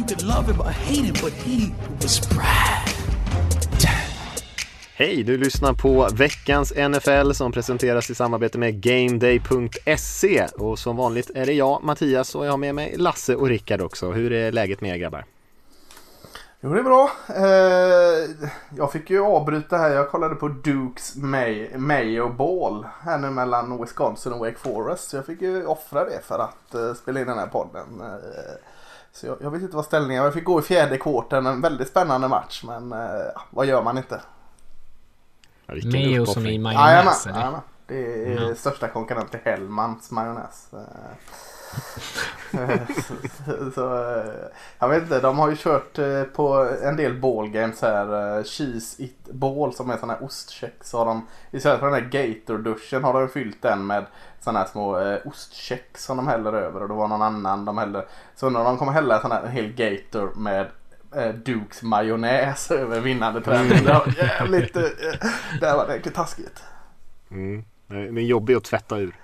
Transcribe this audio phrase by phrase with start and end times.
[0.00, 1.72] You could love him or hate him, but he
[2.02, 2.88] was Brad.
[4.94, 11.30] Hej, du lyssnar på veckans NFL som presenteras i samarbete med GameDay.se och som vanligt
[11.34, 14.12] är det jag, Mattias och jag har med mig Lasse och Rickard också.
[14.12, 15.24] Hur är läget med er grabbar?
[16.60, 17.10] Jo, det är bra.
[17.28, 19.90] Eh, jag fick ju avbryta här.
[19.90, 25.10] Jag kollade på Dukes May, Mayo Ball här nu mellan Wisconsin och Wake Forest.
[25.10, 28.00] Så jag fick ju offra det för att eh, spela in den här podden.
[28.00, 28.70] Eh,
[29.12, 30.26] så jag, jag vet inte vad ställningen var.
[30.26, 31.46] Jag fick gå i fjärde kvarten.
[31.46, 32.62] En väldigt spännande match.
[32.66, 32.98] Men eh,
[33.50, 34.20] vad gör man inte?
[35.66, 37.60] Ja, Mayo som i majonnäs jajamän.
[37.86, 38.54] Det är Ja.
[38.54, 40.68] största konkurrent till Hellmans majonnäs.
[43.74, 44.24] Så, eh,
[44.78, 48.38] jag vet inte, de har ju kört eh, på en del ballgames här.
[48.38, 50.74] eh, Cheese it ball som är sån här ostcheck.
[50.80, 54.06] Så har de istället för den här Gator-duschen har de fyllt den med
[54.40, 56.82] såna här små eh, ostcheck som de häller över.
[56.82, 58.04] Och det var någon annan de hällde.
[58.36, 60.66] Så undrar om de kommer hälla sån här, en hel Gator med
[61.16, 63.84] eh, Dukes majonnäs över vinnande träning.
[63.84, 64.82] Det var jävligt, eh,
[65.60, 66.62] det var riktigt taskigt.
[67.30, 67.64] Mm.
[67.86, 69.19] Den är jobbig att tvätta ur.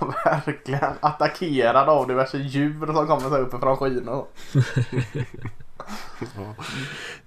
[0.24, 0.92] Verkligen.
[1.00, 4.26] Attackerad av diverse djur som kommer så uppifrån skynor.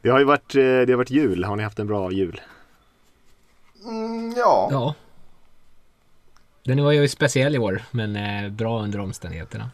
[0.02, 2.42] Det har ju varit, eh, det har varit jul, har ni haft en bra jul?
[3.86, 4.68] Mm, ja.
[4.72, 4.94] Ja.
[6.66, 9.70] Den var ju speciell i år, men eh, bra under omständigheterna.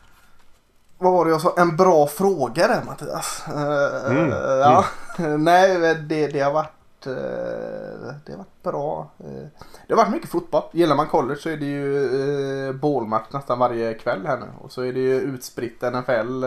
[0.97, 1.53] Vad var det jag sa?
[1.57, 3.43] En bra fråga där Mattias.
[3.47, 4.85] Eh, Mm, ja.
[5.37, 6.71] Nej, det, det har varit
[7.07, 9.11] Eh, det har varit bra.
[9.19, 9.47] Eh,
[9.87, 10.63] det har varit mycket fotboll.
[10.71, 14.47] Gillar man college så är det ju eh, bålmatch nästan varje kväll här nu.
[14.61, 16.45] Och så är det ju utspritt NFL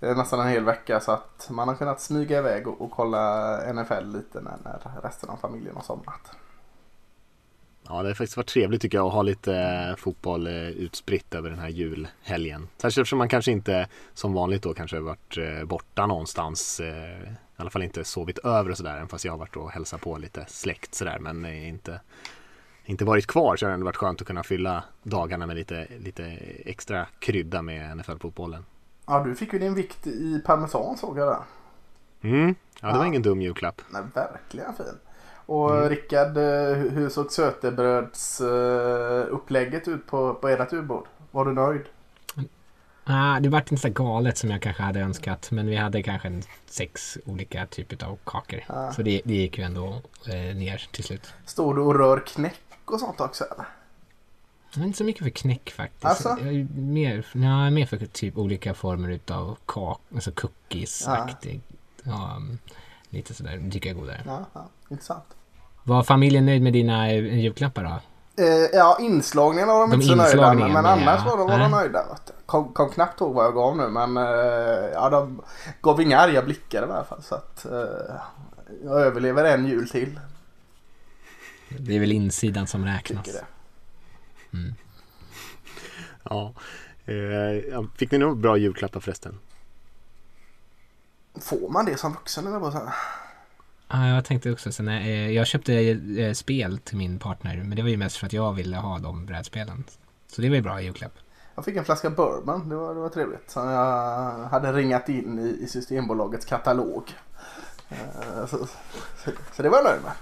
[0.00, 1.00] nästan en hel vecka.
[1.00, 5.30] Så att man har kunnat smyga iväg och, och kolla NFL lite när, när resten
[5.30, 6.30] av familjen har somnat.
[7.88, 11.58] Ja, det har faktiskt varit trevligt tycker jag att ha lite fotboll utspritt över den
[11.58, 12.68] här julhelgen.
[12.76, 16.80] Särskilt eftersom man kanske inte som vanligt då kanske varit borta någonstans.
[17.60, 18.96] I alla fall inte sovit över och sådär.
[18.96, 21.18] Även fast jag har varit och hälsat på lite släkt sådär.
[21.18, 22.00] Men inte,
[22.84, 25.86] inte varit kvar så har det ändå varit skönt att kunna fylla dagarna med lite,
[25.98, 26.24] lite
[26.64, 28.64] extra krydda med NFL-fotbollen.
[29.06, 31.40] Ja, du fick ju din vikt i parmesan såg jag där.
[32.30, 32.54] Mm.
[32.80, 33.06] Ja, det var Ja.
[33.06, 33.82] ingen dum julklapp.
[33.90, 34.98] Nej, verkligen fin.
[35.46, 35.88] Och Mm.
[35.88, 39.26] Rickard, eh, hur såg sötebröds eh,
[39.88, 41.06] ut på, på ert ubord?
[41.30, 41.82] Var du nöjd?
[43.12, 46.28] Ah, det vart inte så galet som jag kanske hade önskat, men vi hade kanske
[46.28, 48.60] en sex olika typer av kakor.
[48.66, 48.92] Ja.
[48.92, 51.34] Så det, det gick ju ändå eh, ner till slut.
[51.44, 53.66] Står du och rör knäck och sånt också eller?
[54.74, 56.04] Jag är inte så mycket för knäck faktiskt.
[56.04, 56.28] Alltså?
[56.28, 61.60] Jag är mer, nej, mer för typ olika former utav kak, alltså cookies-aktig.
[62.02, 62.34] Ja.
[62.36, 62.58] um,
[63.10, 64.22] lite sådär, det tycker jag är godare.
[64.26, 65.24] Ja, ja, intressant.
[65.82, 68.00] Var familjen nöjd med dina eh, julklappar då?
[68.36, 70.70] Eh, ja, inslagningen var de, De inte så nöjda med.
[70.70, 71.30] Men annars ja.
[71.30, 72.04] var de, var de nöjda.
[72.46, 75.42] Kom, kom knappt ihåg vad jag gav nu men eh, ja, de
[75.82, 77.22] gav inga arga blickar i alla fall.
[77.22, 78.14] Så att eh,
[78.84, 80.20] jag överlever en jul till.
[81.68, 83.26] Det är väl insidan som räknas.
[86.22, 86.54] Ja.
[87.04, 87.14] Eh,
[87.70, 89.38] ja, Fick ni några bra julklappar förresten?
[91.40, 92.94] Får man det som vuxen eller här?
[93.92, 95.74] Ja, jag tänkte också så eh, jag köpte
[96.18, 98.98] eh, spel till min partner, men det var ju mest för att jag ville ha
[98.98, 99.84] de brädspelen.
[100.26, 101.12] Så det var ju bra julklapp.
[101.54, 103.50] Jag fick en flaska bourbon, det var, det var trevligt.
[103.50, 107.14] Som jag hade ringat in i, i Systembolagets katalog.
[107.88, 108.66] Eh, så,
[109.24, 110.12] så, så det var jag nöjd med.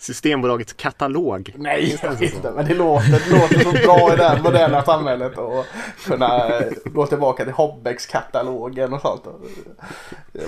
[0.00, 1.54] Systembolagets katalog.
[1.58, 5.66] Nej, inte, men det låter, det låter så bra i det här moderna samhället att
[6.04, 9.26] kunna eh, gå tillbaka till Hobbex-katalogen och sånt.
[9.26, 9.40] Och,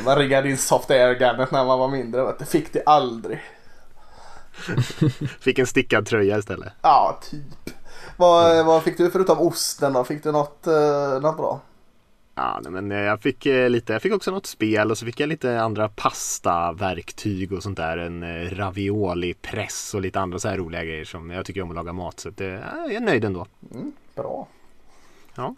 [0.04, 2.44] Man riggade in soft air-gunnet när man var mindre, vet du.
[2.44, 3.40] fick det aldrig.
[5.40, 6.72] Fick en stickad tröja istället.
[6.82, 7.75] Ja, typ.
[8.16, 10.04] Vad, vad fick du förutom osten då?
[10.04, 11.60] Fick du något, eh, något bra?
[12.34, 15.06] Ja, nej, men eh, jag fick eh, lite, jag fick också något spel och så
[15.06, 17.99] fick jag lite andra pastaverktyg och sånt där.
[17.99, 21.76] En eh, ravioli-press och lite andra så här roliga grejer som jag tycker om att
[21.76, 22.20] laga mat.
[22.20, 23.46] Så eh, jag är nöjd ändå.
[25.34, 25.55] Bra.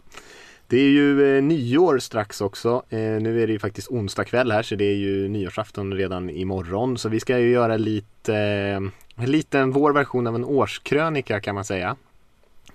[0.67, 2.83] Det är ju eh, nyår strax också.
[2.89, 6.29] Eh, nu är det ju faktiskt onsdag kväll här så det är ju nyårsafton redan
[6.29, 6.97] imorgon.
[6.97, 11.55] Så vi ska ju göra lite, eh, en liten vår version av en årskrönika kan
[11.55, 11.95] man säga.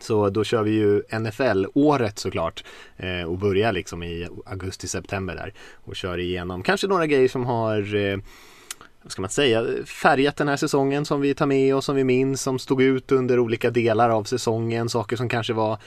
[0.02, 2.64] Så då kör vi ju NFL-året såklart
[2.96, 5.54] eh, och börjar liksom i augusti-september där
[5.84, 8.18] och kör igenom kanske några grejer som har eh,
[9.02, 12.04] vad ska man säga, färgat den här säsongen som vi tar med oss, som vi
[12.04, 15.78] minns, som stod ut under olika delar av säsongen, saker som kanske var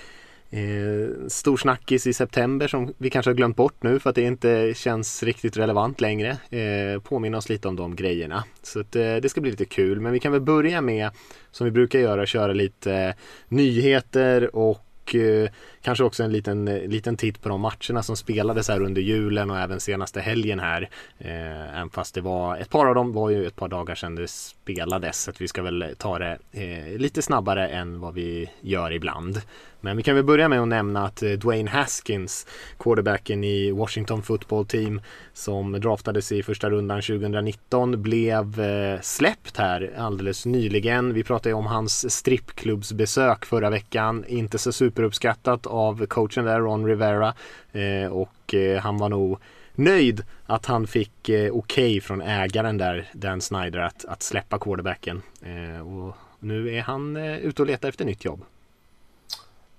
[0.54, 4.22] Eh, stor snackis i september som vi kanske har glömt bort nu för att det
[4.22, 6.30] inte känns riktigt relevant längre.
[6.30, 8.44] Eh, påminna oss lite om de grejerna.
[8.62, 10.00] Så att, eh, det ska bli lite kul.
[10.00, 11.10] Men vi kan väl börja med,
[11.52, 13.16] som vi brukar göra, köra lite
[13.50, 15.50] nyheter och och eh,
[15.84, 19.52] kanske också en liten, eh, liten titt på de matcherna som spelades här under julen
[19.52, 20.90] och även senaste helgen här.
[21.20, 24.16] Eh, även fast det var ett par av dem var ju ett par dagar sedan
[24.16, 28.50] det spelades så att vi ska väl ta det eh, lite snabbare än vad vi
[28.62, 29.42] gör ibland.
[29.84, 32.48] Men vi kan väl börja med att nämna att eh, Dwayne Haskins,
[32.78, 35.02] quarterbacken i Washington football team
[35.34, 41.14] som draftades i första rundan 2019 blev eh, släppt här alldeles nyligen.
[41.14, 44.26] Vi pratade ju om hans strippklubbsbesök förra veckan.
[44.28, 47.34] Inte så superuppskattat av coachen där, Ron Rivera.
[47.72, 49.40] Eh, och eh, han var nog
[49.76, 54.60] nöjd att han fick eh, okej okay från ägaren där, Dan Snyder, att, att släppa
[54.60, 55.22] quarterbacken.
[55.42, 58.42] Eh, och nu är han eh, ute och letar efter nytt jobb.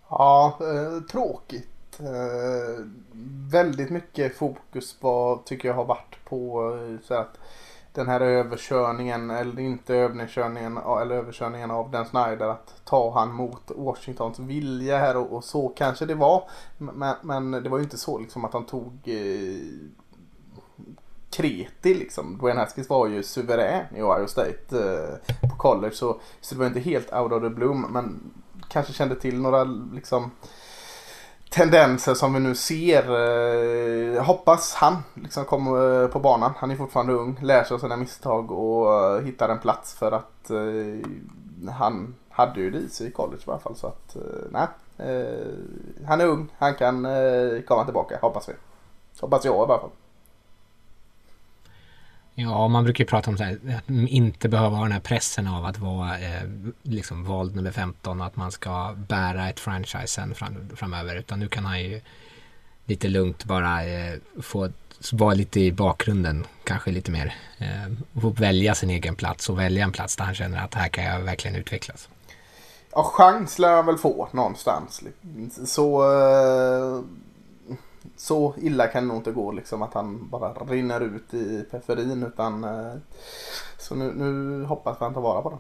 [0.08, 2.00] Ja, eh, tråkigt.
[2.00, 2.85] Eh,
[3.50, 7.38] väldigt mycket fokus på, tycker jag har varit på eh, så att
[7.94, 13.70] den här överkörningen, eller inte överkörningen, eller överkörningen av den Snyder att ta han mot
[13.76, 16.49] Washingtons vilja här och, och så kanske det var.
[16.79, 19.58] Men, men, det var ju inte så liksom att han tog eh,
[21.31, 22.38] kreti liksom.
[22.38, 26.67] Dwayne Haskins var ju suverän i Ohio State eh, på college så, så det var
[26.67, 28.32] inte helt out of the bloom men
[28.69, 30.31] kanske kände till några liksom
[31.55, 33.03] tendenser som vi nu ser.
[33.03, 36.53] Eh, hoppas han liksom kommer eh, på banan.
[36.56, 40.12] Han är fortfarande ung, lär sig av sina misstag och eh, hittar en plats för
[40.12, 43.77] att eh, han hade ju det i sig i college i alla fall.
[43.77, 44.67] Så att, eh, nej.
[44.99, 48.53] Eh, han är ung, han kan eh, komma tillbaka, hoppas vi.
[49.21, 49.91] Hoppas jag i alla fall.
[52.35, 55.47] Ja, man brukar ju prata om så här, att inte behöva ha den här pressen
[55.49, 56.43] av att vara eh,
[56.83, 61.17] liksom vald nummer 15 och att man ska bära ett franchise sen fram, framöver.
[61.17, 62.01] Utan nu kan han ju
[62.85, 64.69] lite lugnt bara eh, få
[65.13, 67.35] vara lite i bakgrunden, kanske lite mer.
[67.59, 70.89] Eh, få välja sin egen plats och välja en plats där han känner att här
[70.89, 72.09] kan jag verkligen utvecklas.
[72.93, 75.03] Ja, chans lär han väl få någonstans.
[75.67, 77.01] Så eh,
[78.17, 82.23] så illa kan det nog inte gå liksom att han bara rinner ut i periferin
[82.23, 82.95] utan eh,
[83.79, 85.56] så nu, nu hoppas vi att han tar vara på det.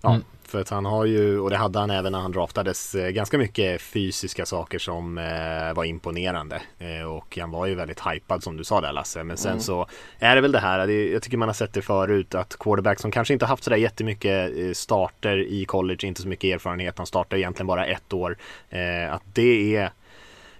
[0.00, 0.24] Ja, mm.
[0.42, 3.38] för att han har ju, och det hade han även när han draftades, eh, ganska
[3.38, 6.62] mycket fysiska saker som eh, var imponerande.
[6.78, 9.24] Eh, och han var ju väldigt hypad som du sa där Lasse.
[9.24, 9.62] Men sen mm.
[9.62, 9.86] så
[10.18, 13.00] är det väl det här, det, jag tycker man har sett det förut, att quarterback
[13.00, 17.06] som kanske inte haft sådär jättemycket eh, starter i college, inte så mycket erfarenhet, han
[17.06, 18.36] startar egentligen bara ett år.
[18.70, 19.92] Eh, att det är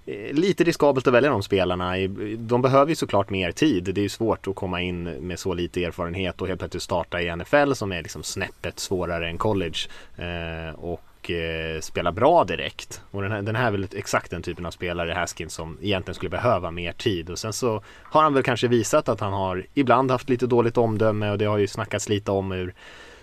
[0.06, 1.92] Eh, lite riskabelt att välja de spelarna.
[2.38, 3.84] De behöver ju såklart mer tid.
[3.84, 7.20] Det är ju svårt att komma in med så lite erfarenhet och helt plötsligt starta
[7.20, 9.78] i NFL som är liksom snäppet svårare än college.
[10.16, 13.02] Eh, och eh, spela bra direkt.
[13.10, 16.14] Och den här, den här är väl exakt den typen av spelare, Haskins, som egentligen
[16.14, 17.30] skulle behöva mer tid.
[17.30, 20.76] Och sen så har han väl kanske visat att han har ibland haft lite dåligt
[20.76, 22.74] omdöme och det har ju snackats lite om hur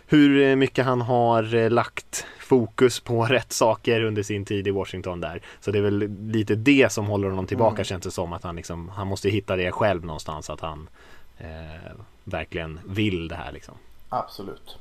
[0.08, 5.42] hur mycket han har lagt fokus på rätt saker under sin tid i Washington där.
[5.60, 7.84] Så det är väl lite det som håller honom tillbaka mm.
[7.84, 8.34] känns det som.
[8.34, 10.50] Att han, liksom, han måste hitta det själv någonstans.
[10.50, 10.90] Att han
[11.38, 11.92] eh,
[12.24, 13.76] verkligen vill det här liksom.
[14.10, 14.78] Absolut.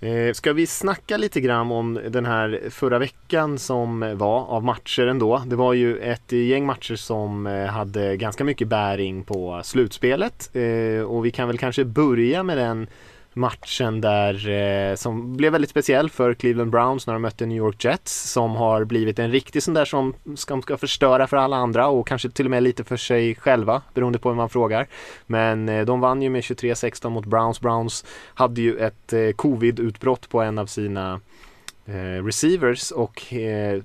[0.00, 5.06] Eh, ska vi snacka lite grann om den här förra veckan som var av matcher
[5.06, 5.42] ändå.
[5.46, 10.50] Det var ju ett gäng matcher som eh, hade ganska mycket bäring på slutspelet.
[10.52, 12.86] Eh, och vi kan väl kanske börja med den
[13.34, 17.84] matchen där eh, som blev väldigt speciell för Cleveland Browns när de mötte New York
[17.84, 21.86] Jets som har blivit en riktig sån där som ska, ska förstöra för alla andra
[21.88, 24.86] och kanske till och med lite för sig själva beroende på hur man frågar.
[25.26, 27.60] Men eh, de vann ju med 23-16 mot Browns.
[27.60, 31.20] Browns hade ju ett eh, covid-utbrott på en av sina
[31.86, 33.82] eh, receivers och eh,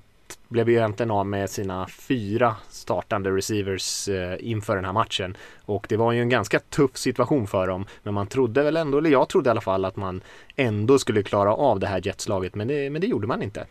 [0.48, 5.36] blev ju egentligen av med sina fyra startande receivers eh, inför den här matchen.
[5.64, 7.86] Och det var ju en ganska tuff situation för dem.
[8.02, 10.20] Men man trodde väl ändå, eller jag trodde i alla fall att man
[10.56, 12.54] ändå skulle klara av det här jetslaget.
[12.54, 13.66] Men det, men det gjorde man inte.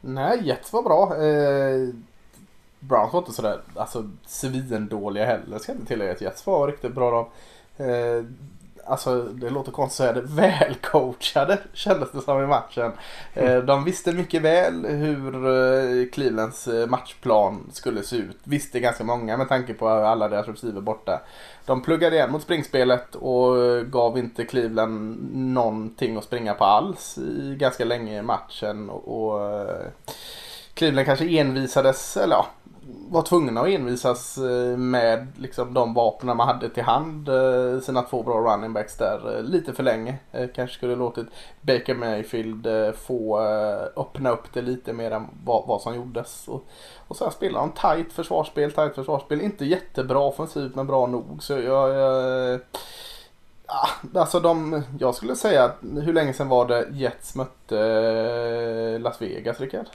[0.00, 1.24] Nej, Jets var bra.
[1.24, 1.88] Eh,
[2.80, 5.58] Browns var inte sådär alltså, svindåliga heller.
[5.58, 7.10] Ska jag inte tillägga att Jets var riktigt bra.
[7.10, 7.84] Då.
[7.84, 8.24] Eh,
[8.86, 12.92] alltså det låter konstigt att säga det, välcoachade kändes det som i matchen.
[13.34, 18.38] Eh, de visste mycket väl hur eh, Clevelands eh, matchplan skulle se ut.
[18.44, 21.20] Visste ganska många med tanke på alla deras receiver borta.
[21.66, 27.56] De pluggade igen mot springspelet och gav inte Cleveland någonting att springa på alls i
[27.58, 28.90] ganska länge i matchen.
[28.90, 29.40] Och,
[30.74, 32.46] Cleveland kanske envisades, eller ja,
[33.14, 37.28] var tvungna att envisas eh, med liksom, de vapnen man hade till hand.
[37.28, 40.18] Eh, sina två bra running backs där eh, lite för länge.
[40.54, 41.26] Kanske skulle låtit
[41.60, 43.38] Baker Mayfield få
[43.96, 46.48] öppna upp det lite mer än vad, vad som gjordes.
[46.48, 46.64] Och,
[47.08, 49.40] och sen spelar de tight försvarsspel, tight försvarsspel.
[49.40, 51.42] Inte jättebra offensivt men bra nog.
[51.42, 52.60] Så jag, jag
[54.14, 59.60] Alltså de, jag skulle säga att hur länge sedan var det Jets mötte Las Vegas,
[59.60, 59.86] Rickard?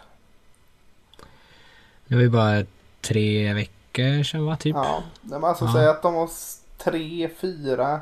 [2.07, 2.63] Det var ju bara
[3.01, 4.75] tre veckor sedan va, typ?
[4.75, 5.73] Ja, men alltså ja.
[5.73, 6.29] säga att de var
[6.77, 8.01] tre, fyra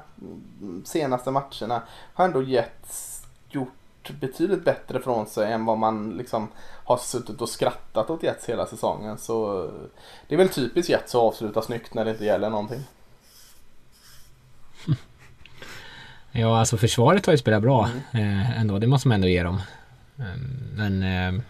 [0.85, 1.81] senaste matcherna
[2.13, 6.47] har ändå Jets gjort betydligt bättre från sig än vad man liksom
[6.83, 9.17] har suttit och skrattat åt Jets hela säsongen.
[9.17, 9.69] Så
[10.27, 12.83] det är väl typiskt Jets att avsluta snyggt när det inte gäller någonting.
[16.31, 18.39] Ja, alltså försvaret har ju spelat bra mm.
[18.39, 18.79] eh, ändå.
[18.79, 19.61] Det måste man ändå ge dem.
[20.17, 21.43] Ehm, men eh,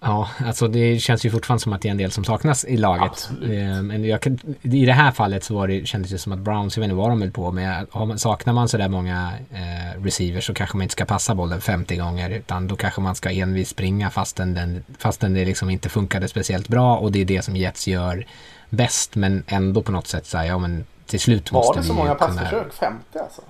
[0.00, 2.76] Ja, alltså det känns ju fortfarande som att det är en del som saknas i
[2.76, 3.30] laget.
[3.42, 4.26] Eh, men jag
[4.62, 6.94] i det här fallet så var det, kändes det som att Browns, jag vet inte
[6.94, 7.86] vad de höll på med.
[8.16, 12.30] Saknar man sådär många eh, receivers så kanske man inte ska passa bollen 50 gånger
[12.30, 16.68] utan då kanske man ska envis springa fastän, den, fastän det liksom inte funkade speciellt
[16.68, 18.26] bra och det är det som Jets gör
[18.70, 21.88] bäst men ändå på något sätt så ja men till slut måste vi Var det
[21.88, 22.72] så många passförsök?
[22.72, 23.42] 50 alltså?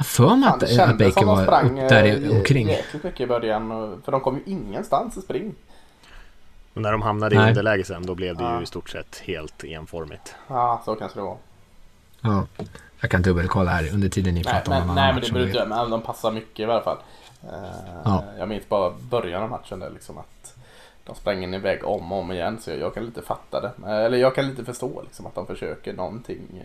[0.00, 2.68] Jag för mig att, att Baker var sprang, där i, omkring.
[2.68, 3.68] jäkligt mycket i början.
[4.04, 5.54] För de kom ju ingenstans i spring.
[6.74, 7.46] Och när de hamnade Nej.
[7.46, 8.56] i underläge sen då blev det ja.
[8.56, 10.34] ju i stort sett helt enformigt.
[10.48, 11.36] Ja, så kanske det var.
[12.20, 12.46] Ja,
[13.00, 15.66] jag kan dubbelkolla här under tiden ni pratar om någon Nej, men det beror inte
[15.66, 16.98] men de passar mycket i alla fall.
[18.04, 18.24] Ja.
[18.38, 20.56] Jag minns bara början av matchen där liksom att
[21.04, 23.90] de sprang in iväg om och om igen så jag, jag kan lite fatta det.
[23.90, 26.62] Eller jag kan lite förstå liksom att de försöker någonting.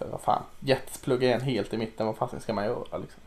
[0.00, 3.20] För vad fan, Jets pluggar igen helt i mitten, vad fasen ska man göra liksom?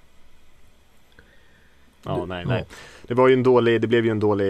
[2.03, 2.65] Ja, nej, nej.
[3.07, 4.47] Det var ju en dålig, det blev ju en dålig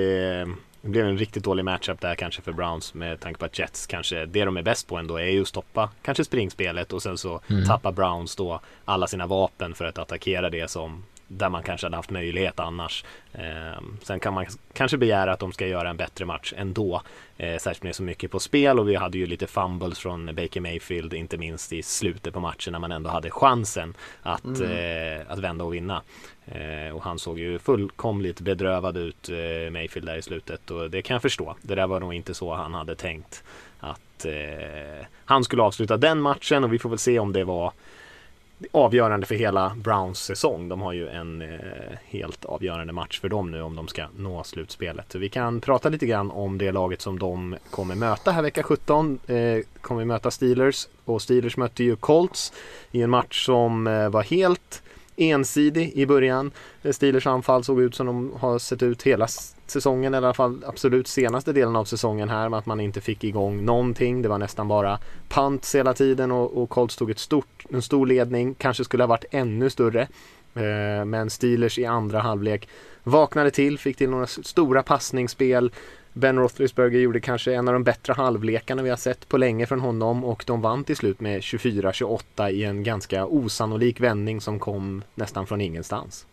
[0.82, 3.88] det blev en riktigt dålig matchup där kanske för Browns med tanke på att Jets
[3.88, 7.18] kanske det de är bäst på ändå är ju att stoppa kanske springspelet och sen
[7.18, 7.66] så mm.
[7.66, 11.96] tappar Browns då alla sina vapen för att attackera det som där man kanske hade
[11.96, 13.06] haft möjlighet annars.
[13.34, 17.02] Eh, sen kan man kanske begära att de ska göra en bättre match ändå.
[17.38, 20.62] Eh, särskilt med så mycket på spel och vi hade ju lite fumbles från Baker
[20.62, 25.22] Mayfield, inte minst i slutet på matchen när man ändå hade chansen att, mm.
[25.22, 26.02] eh, att vända och vinna.
[26.46, 31.02] Eh, och han såg ju fullkomligt bedrövad ut, eh, Mayfield där i slutet och det
[31.02, 31.56] kan jag förstå.
[31.62, 33.44] Det där var nog inte så han hade tänkt
[33.80, 37.74] att eh, han skulle avsluta den matchen och vi får väl se om det var
[38.72, 40.70] avgörande för hela Browns säsong.
[40.70, 44.44] De har ju en eh, helt avgörande match för dem nu om de ska nå
[44.44, 45.12] slutspelet.
[45.12, 48.64] Så vi kan prata lite grann om det laget som de kommer möta här vecka
[48.64, 49.20] 17.
[49.28, 52.54] Eh, kommer vi möta Steelers och Steelers mötte ju Colts
[52.92, 54.83] i en match som eh, var helt
[55.16, 56.52] ensidig i början.
[56.92, 59.28] Steelers anfall såg ut som de har sett ut hela
[59.68, 63.02] säsongen, eller i alla fall absolut senaste delen av säsongen här med att man inte
[63.02, 64.22] fick igång någonting.
[64.22, 68.08] Det var nästan bara pants hela tiden och, och Colts tog ett stort, en stor
[68.08, 70.08] ledning, kanske skulle ha varit ännu större.
[70.56, 72.70] Eh, men Steelers i andra halvlek
[73.04, 75.72] vaknade till, fick till några stora passningsspel
[76.14, 79.80] Ben Roethlisberger gjorde kanske en av de bättre halvlekarna vi har sett på länge från
[79.80, 85.04] honom och de vann till slut med 24-28 i en ganska osannolik vändning som kom
[85.16, 86.26] nästan från ingenstans.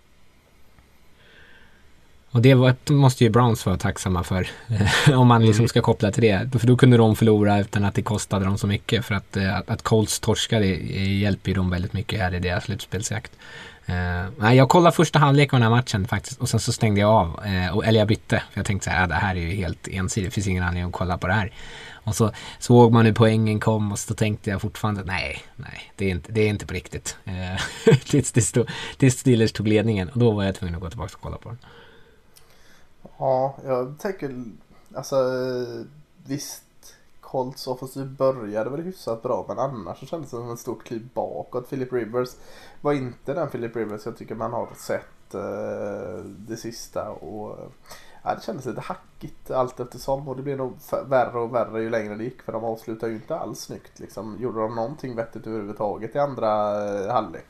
[2.33, 2.55] Och det
[2.91, 4.49] måste ju Browns vara tacksamma för.
[5.15, 5.69] om man liksom mm.
[5.69, 6.51] ska koppla till det.
[6.59, 9.05] För då kunde de förlora utan att det kostade dem så mycket.
[9.05, 12.65] För att, eh, att, att Colts torskade hjälper ju dem väldigt mycket här i deras
[12.65, 13.33] slutspelsjakt.
[13.87, 17.11] Eh, jag kollade första halvlek av den här matchen faktiskt och sen så stängde jag
[17.11, 17.45] av.
[17.45, 18.43] Eh, och, eller jag bytte.
[18.51, 20.31] För jag tänkte så här, ah, det här är ju helt ensidigt.
[20.31, 21.53] Det finns ingen anledning att kolla på det här.
[22.05, 26.05] Och så såg man hur poängen kom och så tänkte jag fortfarande nej, nej, det
[26.05, 27.17] är inte, det är inte på riktigt.
[27.25, 28.33] Eh, tills,
[28.99, 31.49] tills Steelers tog ledningen och då var jag tvungen att gå tillbaka och kolla på
[31.49, 31.59] den.
[33.19, 34.45] Ja, jag tänker,
[34.95, 35.17] alltså
[36.27, 36.63] visst
[37.31, 41.09] Colts offensiv började väl hyfsat bra men annars så kändes det som ett stort kliv
[41.15, 41.71] bakåt.
[41.71, 42.29] Philip Rivers
[42.81, 47.11] var inte den Philip Rivers jag tycker man har sett uh, det sista.
[47.11, 47.73] Och,
[48.25, 50.75] ja, det kändes lite hackigt allt eftersom och det blev nog
[51.07, 53.99] värre och värre ju längre det gick för de avslutade ju inte alls snyggt.
[53.99, 54.37] Liksom.
[54.41, 57.47] Gjorde de någonting vettigt överhuvudtaget i andra uh, halvlek?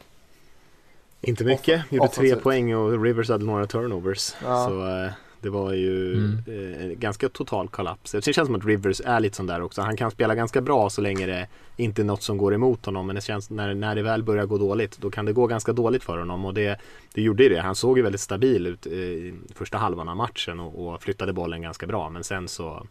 [1.20, 1.92] Inte mycket.
[1.92, 4.34] Gjorde tre poäng och Rivers hade några turnovers.
[4.44, 4.66] Ja.
[4.66, 5.10] Så uh,
[5.40, 6.38] Det var ju Mm.
[6.46, 8.12] eh, ganska total kollaps.
[8.12, 9.82] Det känns som att Rivers är lite sån där också.
[9.82, 13.06] Han kan spela ganska bra så länge det inte är något som går emot honom.
[13.06, 15.72] Men det känns när, när det väl börjar gå dåligt då kan det gå ganska
[15.72, 16.44] dåligt för honom.
[16.44, 16.80] Och det,
[17.14, 17.60] det gjorde ju det.
[17.60, 21.32] Han såg ju väldigt stabil ut eh, i första halvan av matchen och, och flyttade
[21.32, 22.10] bollen ganska bra.
[22.10, 22.86] Men sen så,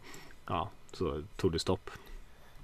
[0.46, 1.90] ja, så tog det stopp.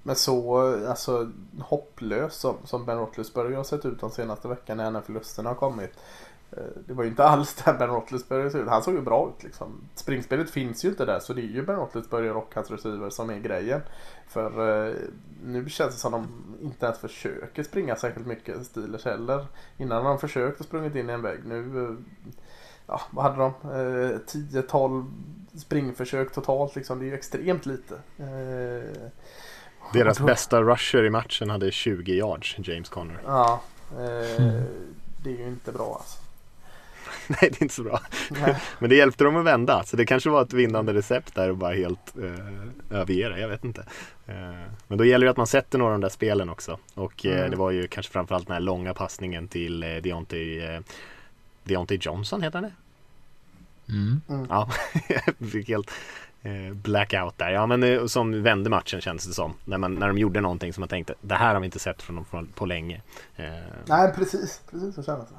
[0.03, 5.01] Men så alltså, hopplös som, som Ben Roethlisberger har sett ut de senaste veckorna när
[5.01, 5.91] förlusterna har kommit.
[6.51, 8.67] Eh, Det var ju inte alls där Ben Roethlisberger såg ut.
[8.69, 9.81] Han såg ju bra ut liksom.
[9.95, 13.29] Springspelet finns ju inte där så det är ju Ben Roethlisberger och hans receiver som
[13.29, 13.81] är grejen.
[14.27, 14.93] För eh,
[15.43, 16.27] nu känns det som de
[16.61, 19.45] inte ens försöker springa särskilt mycket Steelers heller.
[19.77, 21.39] Innan de försökt och sprungit in i en vägg.
[21.45, 21.95] Nu, eh,
[22.87, 23.53] ja vad hade de?
[23.71, 25.05] Eh, 10-12
[25.57, 26.99] springförsök totalt liksom.
[26.99, 27.95] Det är ju extremt lite.
[28.17, 29.09] Eh,
[29.93, 33.19] Deras då- bästa rusher i matchen hade 20 yards, James Conner.
[33.25, 33.61] Ja,
[33.91, 34.61] eh,
[35.23, 36.19] det är ju inte bra alltså.
[37.27, 37.99] Nej, det är inte så bra.
[38.29, 38.55] Nej.
[38.79, 39.83] Men det hjälpte dem att vända.
[39.83, 43.39] Så det kanske var ett vinnande recept där och bara helt eh, överge det.
[43.39, 43.85] Jag vet inte.
[44.27, 44.35] Eh,
[44.87, 46.79] men då gäller det att man sätter några av de där spelen också.
[46.93, 47.51] Och eh, Mm.
[47.51, 50.79] det var ju kanske framförallt den här långa passningen till eh, Deontay, eh,
[51.63, 52.73] Deontay Johnson heter han det?
[53.93, 54.21] Mm.
[54.49, 54.69] Ja,
[55.39, 55.91] jag fick helt
[56.41, 57.49] eh, blackout där.
[57.49, 59.53] Ja, men eh, som vände matchen känns det som.
[59.65, 62.01] När, man, när de gjorde någonting som man tänkte, det här har vi inte sett
[62.01, 63.01] från dem på, på länge.
[63.35, 63.45] Eh,
[63.85, 64.61] Nej, precis.
[64.71, 65.35] Precis så känns det.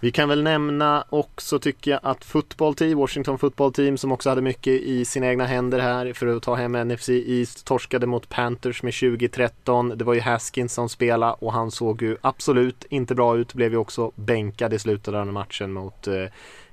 [0.00, 4.28] Vi kan väl nämna också tycker jag att football team, Washington football team som också
[4.28, 8.28] hade mycket i sina egna händer här för att ta hem NFC East torskade mot
[8.28, 9.88] Panthers med 2013.
[9.96, 13.54] Det var ju Haskins som spelade och han såg ju absolut inte bra ut.
[13.54, 16.24] Blev ju också bänkad i slutet av den matchen mot eh,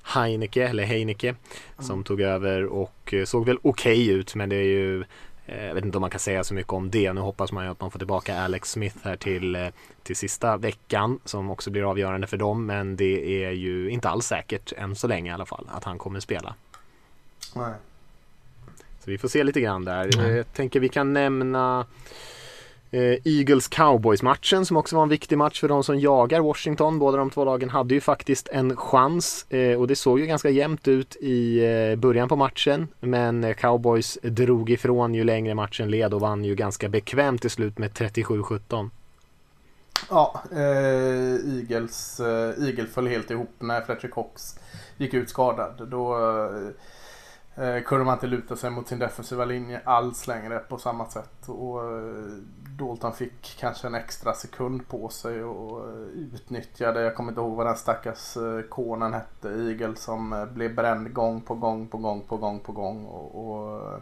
[0.03, 1.36] Heineke, eller Heineke
[1.79, 5.03] som tog över och eh, såg väl okej ut men det är ju
[5.45, 7.13] jag vet inte om man kan säga så mycket om det.
[7.13, 9.67] Nu hoppas man ju att man får tillbaka Alex Smith här till, eh,
[10.03, 12.65] till sista veckan som också blir avgörande för dem.
[12.65, 15.97] Men det är ju inte alls säkert än så länge i alla fall att han
[15.97, 16.55] kommer spela.
[17.55, 17.73] Nej.
[18.99, 20.09] Så vi får se lite grann där.
[20.17, 20.29] Nej.
[20.29, 21.85] Eh, Jag tänker vi kan nämna
[22.91, 26.99] Eh, Eagles Cowboys matchen som också var en viktig match för de som jagar Washington.
[26.99, 30.49] Båda de två lagen hade ju faktiskt en chans eh, och det såg ju ganska
[30.49, 32.87] jämnt ut i eh, början på matchen.
[32.99, 37.77] Men Cowboys drog ifrån ju längre matchen led och vann ju ganska bekvämt till slut
[37.77, 38.89] med 37-17.
[40.09, 44.59] Ja, eh, Eagles, eh, Eagle föll helt ihop när Fletcher Cox
[44.97, 45.87] gick ut skadad.
[45.87, 46.69] Då eh,
[47.57, 51.50] Eh, kunde man inte luta sig mot sin defensiva linje alls längre på samma sätt.
[51.50, 52.25] Och eh,
[52.79, 57.55] Dalton fick kanske en extra sekund på sig och eh, utnyttjade, jag kommer inte ihåg
[57.55, 61.98] vad den stackars eh, konen hette, Eagle som eh, blev bränd gång på gång på
[61.98, 63.05] gång på gång på gång.
[63.05, 64.00] Och, och eh,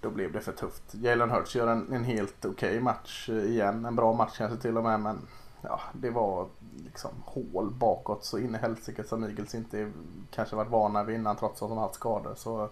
[0.00, 0.94] då blev det för tufft.
[0.94, 3.84] Jalen Hurts gör en, en helt okej match eh, igen.
[3.84, 5.00] En bra match kanske till och med.
[5.00, 5.18] Men
[5.62, 6.46] ja, det var
[6.84, 9.92] liksom hål bakåt så in i helsike som Eagles inte
[10.30, 12.34] kanske varit vana vid innan trots att de haft skador.
[12.36, 12.62] Så,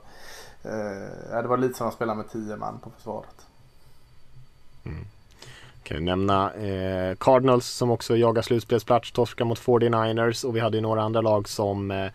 [0.62, 3.46] eh, det var lite som att spela med tio man på försvaret.
[4.84, 5.04] Mm.
[5.82, 10.76] Kan ju nämna eh, Cardinals som också jagar slutspelsplats, torskar mot 49ers och vi hade
[10.76, 12.10] ju några andra lag som eh,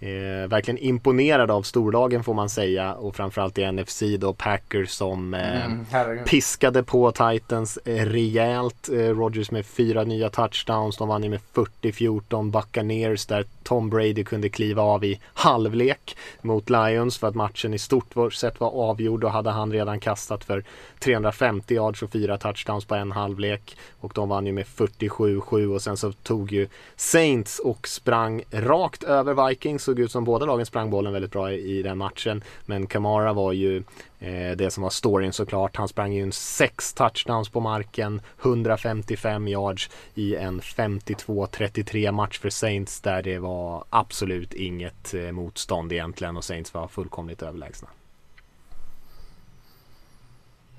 [0.00, 5.34] eh, verkligen imponerade av storlagen får man säga och framförallt i NFC då Packers som
[5.34, 8.88] eh, Mm, piskade på Titans eh, rejält.
[8.88, 10.96] Eh, Rodgers med fyra nya touchdowns.
[10.96, 12.50] De vann ju med 40-14.
[12.50, 17.78] Buccaneers där Tom Brady kunde kliva av i halvlek mot Lions för att matchen i
[17.78, 20.64] stort sett var avgjord och hade han redan kastat för
[20.98, 23.76] 350 yards och fyra touchdowns på en halvlek.
[24.00, 29.02] Och de vann ju med 47-7 och sen så tog ju Saints och sprang rakt
[29.02, 29.85] över Vikings.
[29.86, 32.42] Såg ut som båda lagen sprang bollen väldigt bra i, i den matchen.
[32.66, 33.82] Men Kamara var ju
[34.18, 35.76] Eh, det som var storyn såklart.
[35.76, 43.00] Han sprang ju sex touchdowns på marken, 155 yards i en 52-33 match för Saints
[43.00, 47.88] där det var absolut inget eh, motstånd egentligen och Saints var fullkomligt överlägsna.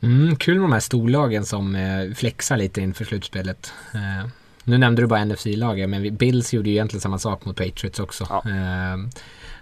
[0.01, 3.73] Mm, kul med de här storlagen som eh, flexar lite inför slutspelet.
[3.93, 4.29] Eh,
[4.67, 8.27] nu nämnde du bara NFC-lagen, men Bills gjorde ju egentligen samma sak mot Patriots också.
[8.29, 8.43] Ja.
[8.49, 8.97] Eh,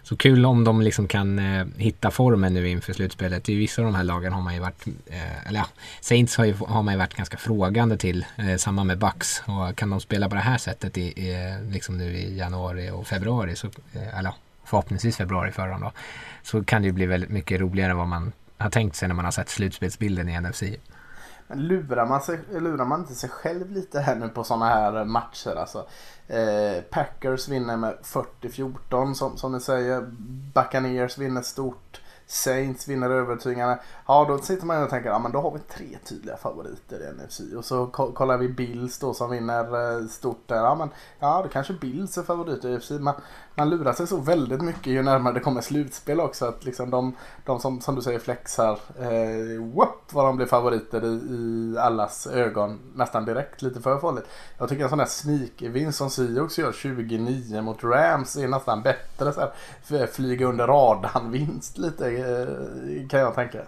[0.04, 3.50] så kul om de liksom kan eh, hitta formen nu inför slutspelet.
[3.50, 5.68] I vissa av de här lagen har man ju varit, eh, eller ja,
[6.02, 9.44] Saints har, ju, har man ju varit ganska frågande till, eh, samma med Bucks.
[9.46, 13.08] Och kan de spela på det här sättet i, i, liksom nu i januari och
[13.08, 13.70] februari, så,
[14.18, 15.92] eller förhoppningsvis februari förra då,
[16.44, 19.16] så kan det ju bli väldigt mycket roligare än vad man har tänkt sig när
[19.16, 20.64] man har sett slutspelsbilden i NFC.
[21.48, 25.06] Men lurar man, sig, lurar man inte sig själv lite här nu på sådana här
[25.06, 25.56] matcher?
[25.56, 25.88] Alltså,
[26.28, 30.02] eh, Packers vinner med 40-14 som, som ni säger.
[30.54, 32.02] Buccaneers vinner stort.
[32.28, 33.80] Saints vinner övertygande.
[34.08, 37.14] Ja, då sitter man och tänker ja men då har vi tre tydliga favoriter i
[37.14, 37.42] NFC.
[37.58, 40.56] Och så kollar vi Bills då som vinner eh, stort där.
[40.56, 42.90] Ja, men, ja, då kanske Bills är favorit i NFC.
[42.90, 43.14] Men
[43.56, 46.46] man lurar sig så väldigt mycket ju närmare det kommer slutspel också.
[46.46, 47.16] Att liksom de,
[47.46, 52.28] de som, som du säger flexar, eh, whoop, vad de blir favoriter i, i allas
[52.28, 53.62] ögon nästan direkt.
[53.62, 54.26] Lite för farligt.
[54.58, 59.34] Jag tycker en sån här sneakervinst som Seahawks gör 29 mot Rams är nästan bättre.
[59.34, 59.52] Så
[59.98, 63.60] här, flyga under radarn-vinst lite eh, kan jag tänka.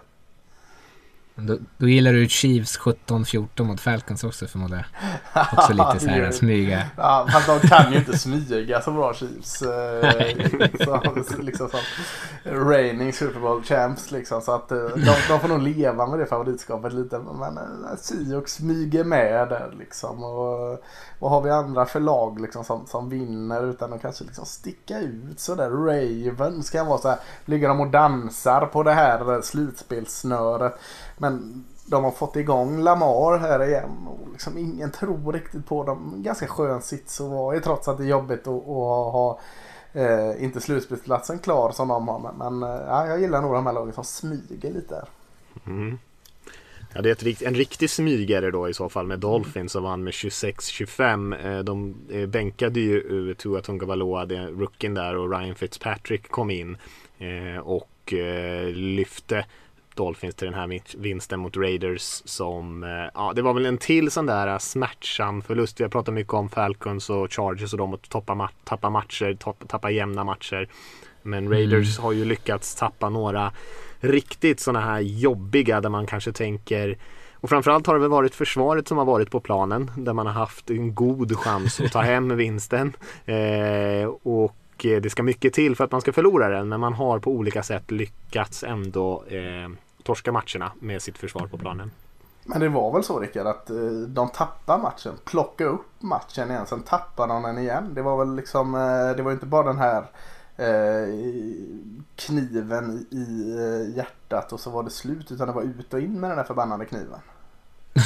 [1.40, 5.46] Då, då gillar du Chiefs 17-14 mot Falcons också förmodar jag.
[5.52, 6.82] Också lite så här smyga.
[6.96, 9.62] Ja, fast de kan ju inte smyga så bra Chiefs.
[9.62, 10.10] Eh,
[10.84, 11.02] så,
[11.42, 11.80] liksom som
[12.42, 14.40] reigning Super Bowl champs liksom.
[14.40, 17.18] Så att eh, de, de får nog leva med det favoritskapet lite.
[17.18, 20.24] Men eh, Seahawks smyger med där liksom.
[20.24, 20.84] Och
[21.18, 24.98] vad har vi andra för lag liksom som, som vinner utan att kanske liksom sticka
[24.98, 25.70] ut sådär.
[25.70, 27.18] Ravens kan vara så här.
[27.44, 30.78] Ligger de och dansar på det här slutspelssnöret.
[31.18, 36.14] Men de har fått igång Lamar här igen och liksom ingen tror riktigt på dem.
[36.16, 39.40] Ganska skön sits att vara i trots att det är jobbigt att, att ha
[39.92, 42.32] eh, inte slutspelsplatsen klar som de har.
[42.38, 45.08] Men eh, ja, jag gillar nog de här lagen som smyger lite där.
[45.66, 45.98] Mm.
[46.94, 50.04] Ja, det är ett, en riktig smygare då i så fall med Dolphins som vann
[50.04, 51.46] med 26-25.
[51.46, 56.76] Eh, de eh, bänkade ju eh, Tua Tungavaloa, rookien där och Ryan Fitzpatrick kom in
[57.62, 58.14] och
[58.72, 59.44] lyfte
[59.98, 62.82] Dolphins till den här vinsten mot Raiders som,
[63.14, 65.80] ja det var väl en till sån där smärtsam förlust.
[65.80, 69.90] Vi har pratat mycket om Falcons och Chargers och de att tappa, tappa matcher, tappa
[69.90, 70.68] jämna matcher.
[71.22, 72.04] Men Raiders mm.
[72.04, 73.52] har ju lyckats tappa några
[74.00, 76.98] riktigt sådana här jobbiga där man kanske tänker
[77.40, 80.32] och framförallt har det väl varit försvaret som har varit på planen där man har
[80.32, 82.92] haft en god chans att ta hem vinsten.
[83.26, 87.18] Eh, och det ska mycket till för att man ska förlora den men man har
[87.18, 89.68] på olika sätt lyckats ändå eh,
[90.02, 91.90] torska matcherna med sitt försvar på planen.
[92.44, 96.66] Men det var väl så Rickard att eh, de tappar matchen, plockar upp matchen igen,
[96.66, 97.94] sen tappar de den igen.
[97.94, 100.02] Det var väl liksom, eh, det var inte bara den här
[100.56, 101.08] eh,
[102.16, 103.54] kniven i
[103.96, 106.44] hjärtat och så var det slut utan det var ut och in med den där
[106.44, 107.20] förbannade kniven.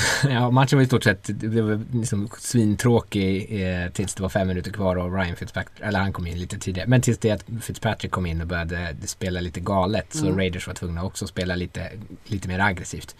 [0.28, 4.48] ja, matchen var i stort sett det var liksom svintråkig eh, tills det var fem
[4.48, 7.44] minuter kvar och Ryan Fitzpatrick, eller han kom in lite tidigare, men tills det att
[7.62, 10.38] Fitzpatrick kom in och började spela lite galet så mm.
[10.38, 11.90] Raiders var tvungna också att spela lite,
[12.24, 13.16] lite mer aggressivt.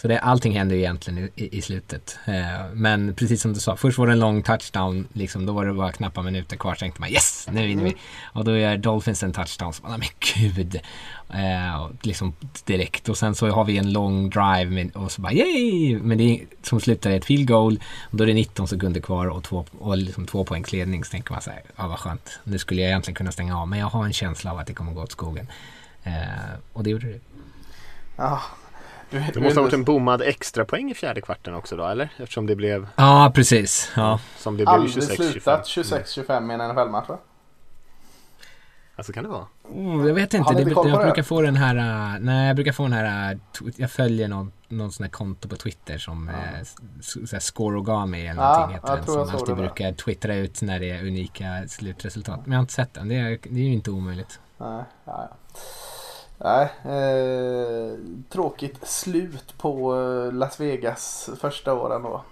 [0.00, 2.18] Så det, allting hände egentligen i, i, slutet.
[2.24, 5.66] Eh, men precis som du sa, först var det en lång touchdown, liksom, då var
[5.66, 7.96] det bara knappa minuter kvar, så tänkte man yes, nu vinner vi.
[8.32, 10.80] Och då gör Dolphins en touchdown, så man, men gud.
[11.30, 12.32] Eh, liksom
[12.64, 13.08] direkt.
[13.08, 15.98] Och sen så har vi en lång drive med, och så bara yay!
[15.98, 17.80] Men det är, som slutar i ett field goal.
[18.10, 21.04] Och då är det 19 sekunder kvar och två, och liksom två poängs ledning.
[21.04, 22.40] Så tänker man så här, ja vad skönt.
[22.44, 24.74] Nu skulle jag egentligen kunna stänga av, men jag har en känsla av att det
[24.74, 25.46] kommer gå åt skogen.
[26.02, 26.12] Eh,
[26.72, 27.20] och det gjorde det.
[28.16, 28.42] Ja,
[29.10, 32.08] det måste ha varit en bommad extra poäng i fjärde kvarten också då eller?
[32.16, 32.88] Eftersom det blev...
[32.96, 33.92] Ja precis.
[33.96, 34.20] Ja.
[34.36, 35.30] Som det blev Aldrig 26-25.
[35.30, 37.18] slutat 26-25 i en NFL-match va?
[39.00, 39.46] Alltså kan det vara?
[39.74, 40.54] Mm, jag vet inte.
[40.54, 41.04] Det, jag det?
[41.04, 41.76] brukar få den här...
[41.76, 43.34] Uh, nej, jag brukar få den här...
[43.34, 43.40] Uh,
[43.76, 47.32] jag följer någon, någon sån här konto på Twitter som ja.
[47.32, 49.26] uh, Scorogami eller någonting ja, heter den.
[49.26, 52.40] Som alltid brukar twittra ut när det är unika slutresultat.
[52.44, 53.08] Men jag har inte sett den.
[53.08, 54.40] Det är, det är ju inte omöjligt.
[54.58, 55.36] Nej, ja, ja.
[56.44, 57.98] Nej, eh,
[58.28, 62.24] tråkigt slut på eh, Las Vegas första åren då.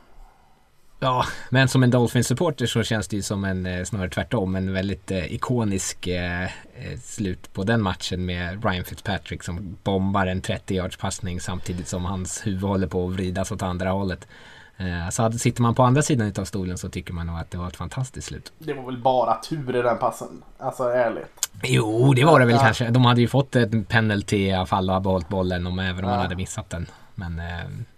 [1.00, 4.72] Ja, men som en Dolphins-supporter så känns det ju som en, eh, snarare tvärtom, en
[4.72, 10.40] väldigt eh, ikonisk eh, eh, slut på den matchen med Ryan Fitzpatrick som bombar en
[10.40, 14.28] 30 yards passning samtidigt som hans huvud håller på att vridas åt andra hållet.
[14.76, 17.58] Eh, så sitter man på andra sidan av stolen så tycker man nog att det
[17.58, 18.52] var ett fantastiskt slut.
[18.58, 21.47] Det var väl bara tur i den passen, alltså ärligt.
[21.62, 22.60] Jo, det var det väl ja.
[22.60, 22.90] kanske.
[22.90, 26.04] De hade ju fått ett penalty i alla fall och ha behållit bollen om, även
[26.04, 26.16] om ja.
[26.16, 26.86] han hade missat den.
[27.14, 27.44] Men eh,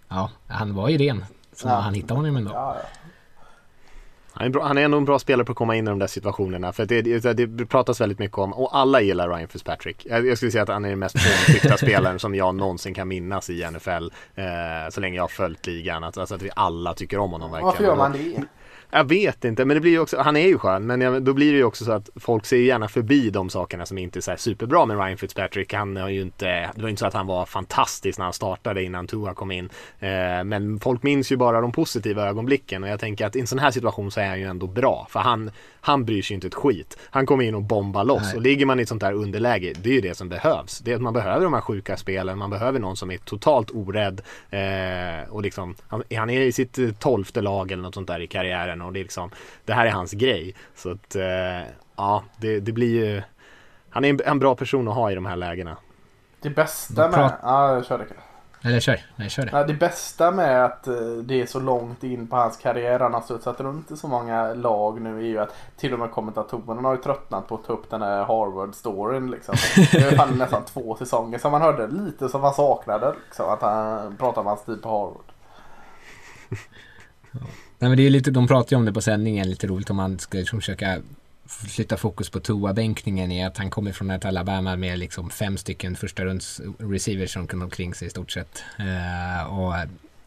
[0.09, 1.25] ja, han var ju ren.
[1.55, 1.73] Så ja.
[1.73, 2.51] han hittade honom ändå.
[2.53, 2.77] Ja,
[4.33, 5.99] han är, bra, han är ändå en bra spelare på att komma in i de
[5.99, 6.73] där situationerna.
[6.73, 10.05] För det, det, det pratas väldigt mycket om, och alla gillar Ryan Fitzpatrick.
[10.09, 13.07] Jag, jag skulle säga att han är den mest omtyckta spelaren som jag någonsin kan
[13.07, 13.89] minnas i NFL.
[14.35, 14.45] Eh,
[14.89, 16.03] så länge jag har följt ligan.
[16.03, 17.65] Alltså att vi alla tycker om honom verkligen.
[17.65, 18.43] Varför gör man det?
[18.91, 21.51] Jag vet inte, men det blir ju också, han är ju skön, men då blir
[21.51, 24.33] det ju också så att folk ser gärna förbi de sakerna som inte är så
[24.37, 25.73] superbra med Ryan Fitzpatrick.
[25.73, 28.83] Han har ju inte, det var inte så att han var fantastisk när han startade
[28.83, 29.69] innan Tua kom in.
[29.99, 33.47] Eh, men folk minns ju bara de positiva ögonblicken och jag tänker att i en
[33.47, 35.07] sån här situation så är han ju ändå bra.
[35.09, 35.51] För han,
[35.81, 36.97] han bryr sig inte ett skit.
[37.09, 38.35] Han kommer in och bombar loss Nej.
[38.35, 40.79] och ligger man i ett sånt där underläge, det är ju det som behövs.
[40.79, 43.71] Det är att man behöver de här sjuka spelen, man behöver någon som är totalt
[43.71, 48.19] orädd eh, och liksom, han, han, är i sitt tolfte lag eller något sånt där
[48.19, 49.31] i karriären och det är liksom,
[49.65, 50.55] det här är hans grej.
[50.75, 51.61] Så att, eh,
[51.95, 53.21] ja, det, det blir ju,
[53.89, 55.77] han är en, en, bra person att ha i de här lägena.
[56.41, 58.05] Det bästa med, ja, kör det.
[58.63, 59.63] Eller kör, nej kör det.
[59.63, 63.21] Det bästa med att eh, det är så långt in på hans karriär, han har
[63.21, 66.95] studsat runt i så många lag nu är ju att till och med kommentatorerna har
[66.95, 69.55] ju tröttnat på att ta upp den här Harvard-storyn liksom.
[69.91, 74.17] Det är nästan två säsonger som man hörde lite som man saknade liksom, att han
[74.17, 75.31] pratade om hans tid på Harvard.
[77.81, 79.95] Nej men det är lite, de pratar ju om det på sändningen, lite roligt om
[79.95, 81.01] man ska liksom försöka
[81.45, 85.95] flytta fokus på toabänkningen, i att han kommer från ett Alabama med liksom fem stycken
[85.95, 88.63] första runds receivers som kunde omkring sig i stort sett.
[88.79, 89.73] Uh, och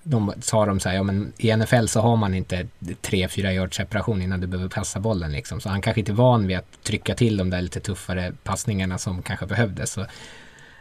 [0.02, 3.76] de sa de så här, ja men i NFL så har man inte 3-4 yards
[3.76, 5.60] separation innan du behöver passa bollen liksom.
[5.60, 8.98] Så han kanske inte är van vid att trycka till de där lite tuffare passningarna
[8.98, 9.92] som kanske behövdes.
[9.92, 10.06] Så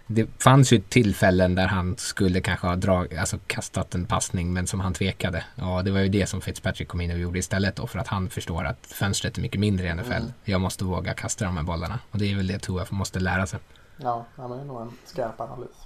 [0.08, 4.68] det fanns ju tillfällen där han skulle kanske ha drag, alltså kastat en passning men
[4.68, 5.44] som han tvekade.
[5.56, 8.08] Ja, det var ju det som Fitzpatrick kom in och gjorde istället då för att
[8.08, 10.12] han förstår att fönstret är mycket mindre i NFL.
[10.12, 10.34] Mm.
[10.44, 13.48] Jag måste våga kasta de här bollarna och det är väl det Tua måste lära
[13.48, 13.60] sig.
[13.98, 15.83] Ja, det är nog en skarp analys.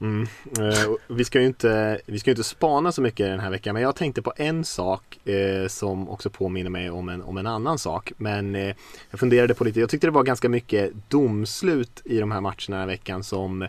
[0.00, 0.22] Mm.
[0.58, 3.82] Eh, vi ska ju inte, vi ska inte spana så mycket den här veckan men
[3.82, 7.78] jag tänkte på en sak eh, som också påminner mig om en, om en annan
[7.78, 8.12] sak.
[8.16, 8.74] Men eh,
[9.10, 12.56] jag funderade på lite, jag tyckte det var ganska mycket domslut i de här matcherna
[12.68, 13.68] den här veckan som eh,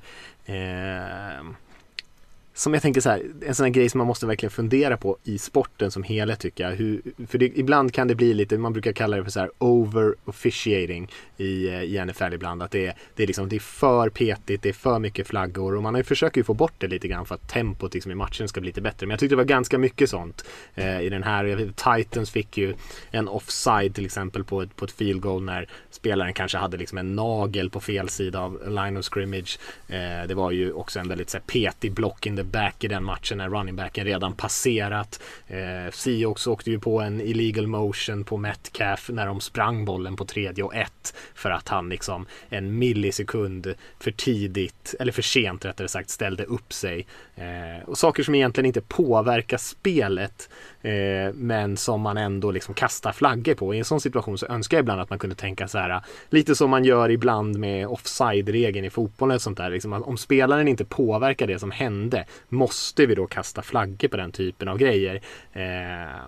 [2.57, 5.17] som jag tänker så här, en sån här grej som man måste verkligen fundera på
[5.23, 6.71] i sporten som helhet tycker jag.
[6.71, 9.51] Hur, för det, ibland kan det bli lite, man brukar kalla det för så här
[9.57, 12.63] over officiating i, eh, i NFL ibland.
[12.63, 15.75] Att det är, det, är liksom, det är för petigt, det är för mycket flaggor
[15.75, 18.11] och man har ju, försöker ju få bort det lite grann för att tempot liksom
[18.11, 19.07] i matchen ska bli lite bättre.
[19.07, 21.45] Men jag tyckte det var ganska mycket sånt eh, i den här.
[21.45, 22.73] Vet, Titans fick ju
[23.11, 26.97] en offside till exempel på ett, på ett field goal när spelaren kanske hade liksom
[26.97, 29.59] en nagel på fel sida av line of scrimmage.
[29.87, 32.87] Eh, det var ju också en väldigt så här, petig block in the back i
[32.87, 35.21] den matchen när running backen redan passerat.
[35.47, 40.25] Eh, Seahawks åkte ju på en illegal motion på Metcalf när de sprang bollen på
[40.25, 45.87] tredje och ett för att han liksom en millisekund för tidigt, eller för sent rättare
[45.87, 47.07] sagt, ställde upp sig.
[47.35, 50.49] Eh, och saker som egentligen inte påverkar spelet
[50.81, 53.73] eh, men som man ändå liksom kastar flaggor på.
[53.73, 56.55] I en sån situation så önskar jag ibland att man kunde tänka så här lite
[56.55, 59.69] som man gör ibland med offside-regeln i fotbollen och sånt där.
[59.69, 64.31] Liksom, om spelaren inte påverkar det som hände måste vi då kasta flaggor på den
[64.31, 65.21] typen av grejer.
[65.53, 66.21] Eh,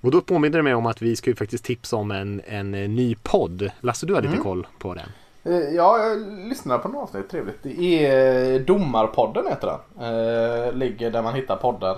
[0.00, 2.70] och då påminner det mig om att vi ska ju faktiskt tipsa om en, en
[2.70, 3.70] ny podd.
[3.80, 4.44] Lasse, du har lite mm.
[4.44, 5.08] koll på den.
[5.44, 7.30] Eh, ja, jag lyssnar på något avsnitt.
[7.30, 7.62] Trevligt.
[7.62, 10.78] Det är Domarpodden heter den.
[10.78, 11.96] Ligger där man hittar poddar.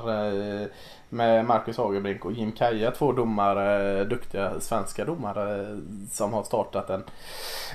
[1.14, 2.90] Med Marcus Hagerbrink och Jim Kaja.
[2.90, 5.78] Två domare, duktiga svenska domare
[6.10, 7.04] som har startat en,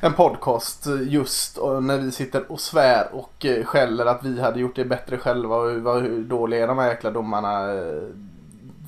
[0.02, 4.76] en podcast just när vi sitter och svär och eh, skäller att vi hade gjort
[4.76, 7.74] det bättre själva och hur dåliga de här jäkla domarna.
[7.74, 8.04] Eh,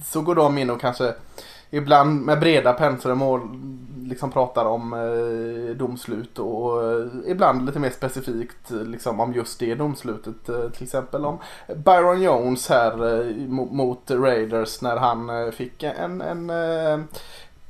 [0.06, 1.14] så går de in och kanske
[1.70, 3.42] ibland med breda penselmål
[4.12, 9.60] liksom pratar om eh, domslut och eh, ibland lite mer specifikt eh, liksom om just
[9.60, 10.50] det domslutet.
[10.50, 11.38] Eh, till exempel om
[11.76, 13.36] Byron Jones här eh,
[13.72, 17.00] mot Raiders när han eh, fick en, en eh,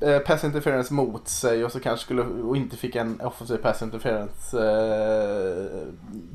[0.00, 3.82] eh, pass interference mot sig och så kanske skulle och inte fick en offensiv pass
[3.82, 5.86] interference eh,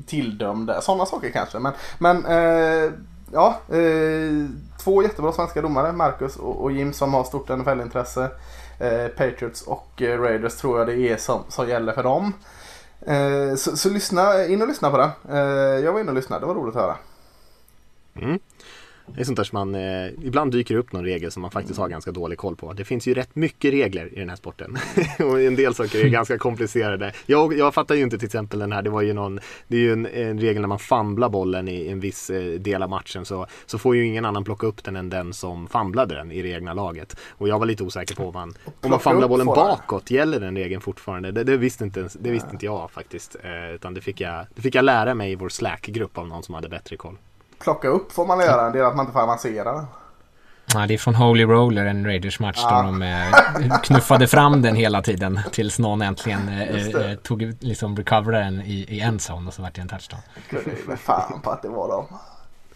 [0.06, 0.72] tilldömd.
[0.80, 1.58] Sådana saker kanske.
[1.58, 2.92] Men, men eh,
[3.32, 4.48] ja, eh,
[4.84, 8.30] två jättebra svenska domare, Marcus och, och Jim som har stort NFL-intresse.
[8.78, 12.32] Eh, Patriots och eh, Raiders tror jag det är som, som gäller för dem.
[13.00, 15.10] Eh, så, så, lyssna, in och lyssna på det.
[15.80, 16.96] Jag var inne och lyssnade, det var roligt att höra.
[18.14, 18.38] Mm.
[19.14, 21.78] Det är sånt där som man, eh, ibland dyker upp någon regel som man faktiskt
[21.78, 22.72] har ganska dålig koll på.
[22.72, 24.76] Det finns ju rätt mycket regler i den här sporten.
[25.18, 27.12] och en del saker är ganska komplicerade.
[27.26, 29.80] Jag, jag fattar ju inte till exempel den här, det var ju någon, det är
[29.80, 33.24] ju en, en regel när man famlar bollen i en viss eh, del av matchen
[33.24, 36.42] så, så får ju ingen annan plocka upp den än den som famlade den i
[36.42, 37.16] det egna laget.
[37.30, 40.56] Och jag var lite osäker på om man, om man famlar bollen bakåt, gäller den
[40.56, 41.32] regeln fortfarande?
[41.32, 43.36] Det, det visste, inte, det visste inte jag faktiskt.
[43.42, 46.42] Eh, utan det fick, jag, det fick jag lära mig i vår Slack-grupp av någon
[46.42, 47.16] som hade bättre koll
[47.58, 48.70] plocka upp får man göra.
[48.70, 49.86] Det är att man inte får avancera.
[50.74, 52.76] Ja, det är från Holy Roller, en Raiders match ja.
[52.76, 57.96] där de eh, knuffade fram den hela tiden tills någon äntligen eh, eh tog, liksom
[57.96, 60.20] recoverade den i, i en zone och så vart det en touchdown.
[60.50, 62.06] Kunde ju fan på att det var dem.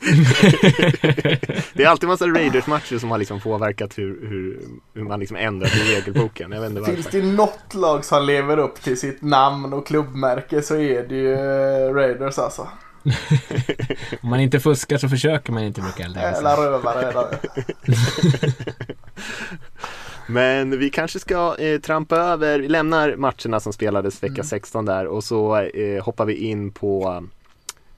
[1.73, 4.61] det är alltid massa Raiders-matcher som har liksom påverkat hur, hur,
[4.95, 6.53] hur man liksom ändrat i regelboken.
[6.53, 10.62] Jag vet inte Finns det något lag som lever upp till sitt namn och klubbmärke
[10.62, 12.68] så är det ju eh, Raiders alltså.
[14.23, 16.21] Om man inte fuskar så försöker man inte mycket heller.
[16.21, 17.38] Jävla rövare
[20.27, 24.45] Men vi kanske ska eh, trampa över, vi lämnar matcherna som spelades vecka mm.
[24.45, 27.25] 16 där och så eh, hoppar vi in på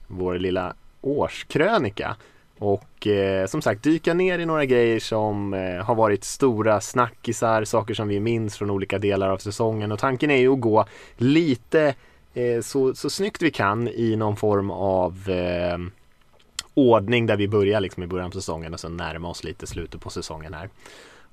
[0.07, 2.15] vår lilla årskrönika.
[2.57, 7.63] Och eh, som sagt dyka ner i några grejer som eh, har varit stora snackisar,
[7.63, 10.85] saker som vi minns från olika delar av säsongen och tanken är ju att gå
[11.17, 11.95] lite
[12.35, 15.77] Eh, så, så snyggt vi kan i någon form av eh,
[16.73, 20.01] ordning där vi börjar liksom i början på säsongen och sen närma oss lite slutet
[20.01, 20.69] på säsongen här.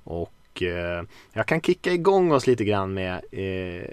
[0.03, 3.87] Och och eh, jag kan kicka igång oss lite grann med eh,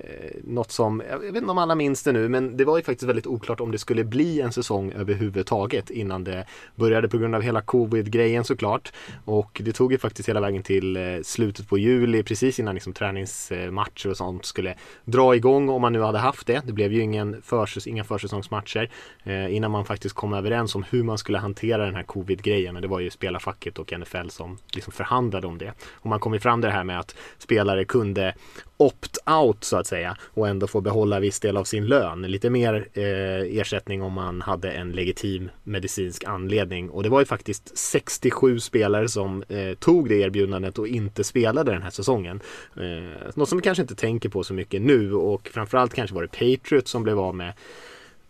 [0.44, 3.08] något som, jag vet inte om alla minns det nu, men det var ju faktiskt
[3.08, 6.44] väldigt oklart om det skulle bli en säsong överhuvudtaget innan det
[6.74, 8.92] började på grund av hela covid-grejen såklart.
[9.24, 12.92] Och det tog ju faktiskt hela vägen till eh, slutet på juli, precis innan liksom
[12.92, 16.62] träningsmatcher och sånt skulle dra igång om man nu hade haft det.
[16.66, 18.90] Det blev ju ingen försäs inga försäsongsmatcher
[19.24, 22.76] eh, innan man faktiskt kom överens om hur man skulle hantera den här covid-grejen.
[22.76, 25.72] Och det var ju spelarfacket och NFL som liksom förhandlade om det.
[25.92, 28.34] Och man kom ju fram det här med att spelare kunde
[28.76, 32.22] opt-out så att säga och ändå få behålla viss del av sin lön.
[32.22, 37.26] Lite mer eh, ersättning om man hade en legitim medicinsk anledning och det var ju
[37.26, 42.40] faktiskt 67 spelare som eh, tog det erbjudandet och inte spelade den här säsongen.
[42.76, 46.22] Eh, något som vi kanske inte tänker på så mycket nu och framförallt kanske var
[46.22, 47.52] det Patriots som blev av med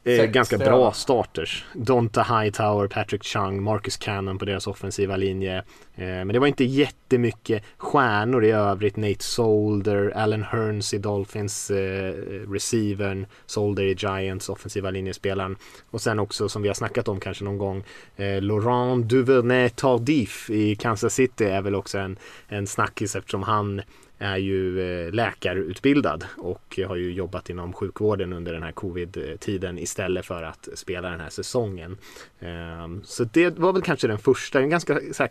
[0.04, 1.64] Eh, ganska bra starters.
[1.74, 5.64] Donta Hightower, Patrick Chung, Marcus Cannon på deras offensiva linje.
[6.00, 8.96] Eh, men det var inte jättemycket stjärnor i övrigt.
[8.96, 12.14] Nate Solder, Allen Hearns i Dolphins, eh,
[12.52, 15.56] receivern, Solder i Giants, offensiva linjespelaren.
[15.90, 17.84] Och sen också som vi har snackat om kanske någon gång,
[18.16, 23.82] eh, Laurent Duvernay Tardif i Kansas City är väl också en, en snackis eftersom han
[24.22, 30.26] är ju eh, läkarutbildad och har ju jobbat inom sjukvården under den här covid-tiden istället
[30.26, 31.98] för att spela den här säsongen.
[32.40, 35.30] Ehm, så det var väl kanske den första, en ganska så här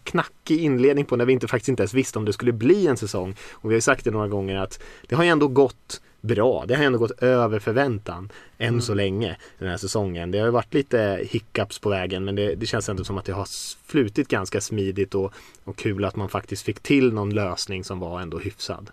[0.59, 3.35] inledning på när vi inte faktiskt inte ens visste om det skulle bli en säsong.
[3.51, 6.65] Och vi har ju sagt det några gånger att det har ju ändå gått bra.
[6.67, 8.81] Det har ändå gått över förväntan än mm.
[8.81, 10.31] så länge den här säsongen.
[10.31, 13.33] Det har varit lite hiccups på vägen men det, det, känns ändå som att det
[13.33, 13.47] har
[13.85, 18.21] flutit ganska smidigt och, och kul att man faktiskt fick till någon lösning som var
[18.21, 18.91] ändå hyfsad.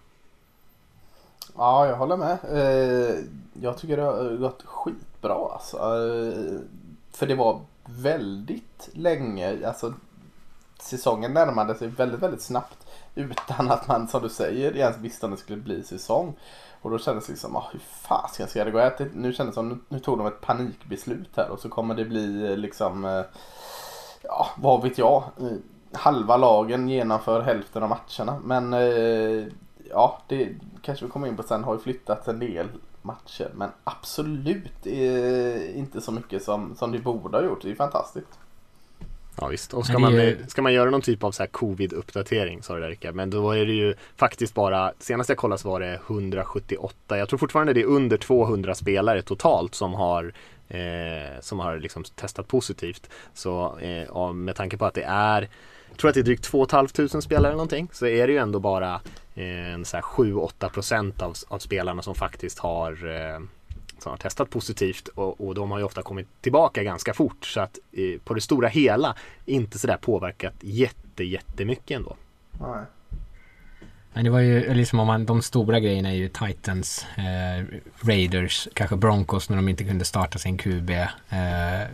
[1.56, 2.38] Ja, jag håller med.
[2.52, 3.14] Eh,
[3.60, 5.76] jag tycker det har gått skitbra alltså.
[5.76, 6.58] Eh,
[7.12, 9.94] för det var väldigt länge, alltså
[10.86, 15.32] säsongen närmade sig väldigt, väldigt snabbt utan att man som du säger ens visste om
[15.32, 16.36] det skulle bli säsong.
[16.82, 18.90] Och då kändes det liksom, ah, hur fasiken ska det gå?
[19.14, 22.50] Nu kändes det som, nu tog de ett panikbeslut här och så kommer det bli
[22.50, 23.24] eh, liksom, eh,
[24.22, 25.56] ja vad vet jag, eh,
[25.92, 28.40] halva lagen genomför hälften av matcherna.
[28.44, 29.46] Men eh,
[29.90, 32.68] ja, det kanske vi kommer in på sen, har ju flyttat en del
[33.02, 33.50] matcher.
[33.54, 34.86] Men absolut
[35.74, 37.62] inte så mycket som, som det borde ha gjort.
[37.62, 38.38] Det är ju fantastiskt.
[39.40, 40.38] Ja visst, och ska, man, ju...
[40.48, 43.66] ska man göra någon typ av så här covid-uppdatering sa du Rickard, men då är
[43.66, 47.80] det ju faktiskt bara, senast jag kollade så var det 178, jag tror fortfarande det
[47.80, 50.32] är under 200 spelare totalt som har
[50.68, 53.10] eh, som har liksom testat positivt.
[53.34, 55.48] Så eh, med tanke på att det är
[55.90, 58.38] jag tror att det är drygt 2 500 spelare eller någonting så är det ju
[58.38, 59.00] ändå bara
[59.34, 63.40] eh, en 7-8 procent av, av spelarna som faktiskt har eh,
[63.98, 67.60] som har testat positivt och, och de har ju ofta kommit tillbaka ganska fort så
[67.60, 72.16] att eh, på det stora hela inte sådär påverkat jätte jättemycket ändå.
[72.60, 72.84] Nej.
[74.16, 77.64] Men det var ju liksom om man, de stora grejerna är ju Titans, eh,
[78.00, 81.06] Raiders, kanske Broncos när de inte kunde starta sin QB, eh,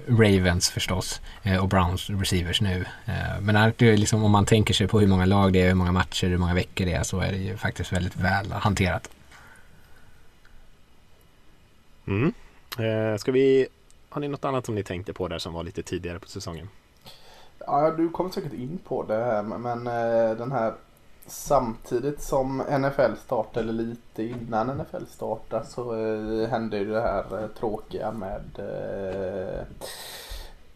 [0.08, 2.84] Ravens förstås eh, och Browns receivers nu.
[3.04, 5.68] Eh, men är det liksom, om man tänker sig på hur många lag det är,
[5.68, 8.52] hur många matcher, hur många veckor det är så är det ju faktiskt väldigt väl
[8.52, 9.08] hanterat.
[12.06, 12.32] Mm.
[12.78, 13.66] Eh, ska vi,
[14.08, 16.68] har ni något annat som ni tänkte på där som var lite tidigare på säsongen?
[17.58, 20.74] Ja, du kommer säkert in på det här men eh, den här
[21.26, 27.48] samtidigt som NFL startar eller lite innan NFL startar så eh, hände ju det här
[27.58, 28.42] tråkiga med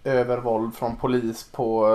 [0.05, 1.87] övervåld från polis på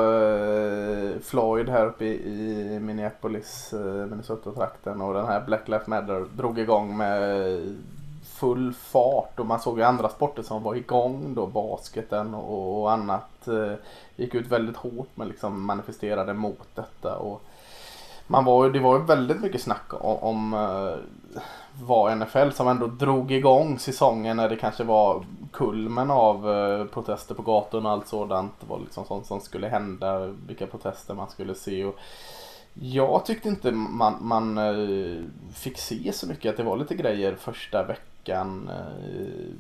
[1.24, 3.74] Floyd här uppe i, i Minneapolis,
[4.10, 7.60] Minnesota-trakten och den här Black Lives Matter drog igång med
[8.42, 12.92] full fart och man såg ju andra sporter som var igång då, basketen och, och
[12.92, 13.74] annat eh,
[14.16, 17.18] gick ut väldigt hårt men liksom manifesterade mot detta.
[17.18, 17.42] Och
[18.28, 21.42] man var, det var ju väldigt mycket snack om, om eh,
[21.82, 27.36] var NFL som ändå drog igång säsongen när det kanske var kulmen av eh, protester
[27.36, 28.52] på gatorna och allt sådant.
[28.60, 31.86] Det var liksom sånt som skulle hända, vilka protester man skulle se.
[31.86, 31.96] Och
[32.74, 35.24] jag tyckte inte man, man eh,
[35.54, 38.70] fick se så mycket, att det var lite grejer första veckan veckan.
[38.70, 39.56] Eh,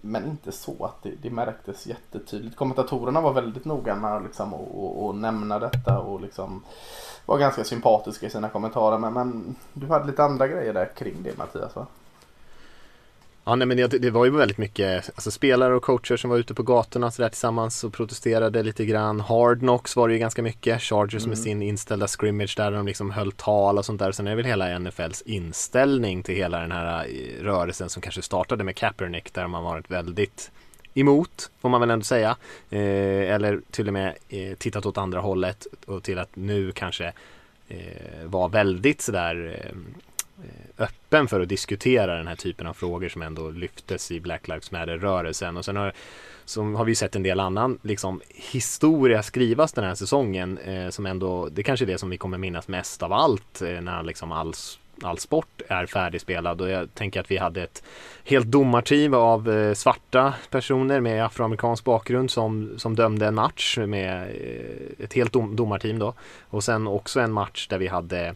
[0.00, 2.56] men inte så att det, det märktes jättetydligt.
[2.56, 6.62] Kommentatorerna var väldigt noga med liksom, att nämna detta och liksom
[7.26, 8.98] var ganska sympatiska i sina kommentarer.
[8.98, 11.86] Men, men du hade lite andra grejer där kring det Mattias va?
[13.48, 16.38] Ja, nej, men det, det, var ju väldigt mycket alltså, spelare och coacher som var
[16.38, 19.20] ute på gatorna så där tillsammans och protesterade lite grann.
[19.20, 20.82] Hard Knocks var det ju ganska mycket.
[20.82, 21.28] Chargers mm.
[21.28, 24.12] med sin inställda scrimmage där de liksom höll tal och sånt där.
[24.12, 28.22] Sen är det väl hela NFLs inställning till hela den här eh, rörelsen som kanske
[28.22, 30.50] startade med Kaepernick där man varit väldigt
[30.94, 32.36] emot, får man väl ändå säga.
[32.70, 37.12] Eh, eller till och med eh, tittat åt andra hållet och till att nu kanske
[37.68, 39.76] eh, vara väldigt sådär eh,
[40.44, 44.48] Eh, öppen för att diskutera den här typen av frågor som ändå lyftes i Black
[44.48, 45.56] Lives Matter-rörelsen.
[45.56, 45.92] Och sen har,
[46.44, 51.06] så har vi sett en del annan liksom, historia skrivas den här säsongen eh, som
[51.06, 54.32] ändå, det kanske är det som vi kommer minnas mest av allt eh, när liksom
[54.32, 57.82] alls all sport är färdigspelad och jag tänker att vi hade ett
[58.24, 64.22] helt domarteam av eh, svarta personer med afroamerikansk bakgrund som, som dömde en match med
[64.22, 66.14] eh, ett helt dom, domarteam då
[66.48, 68.32] och sen också en match där vi hade Eh,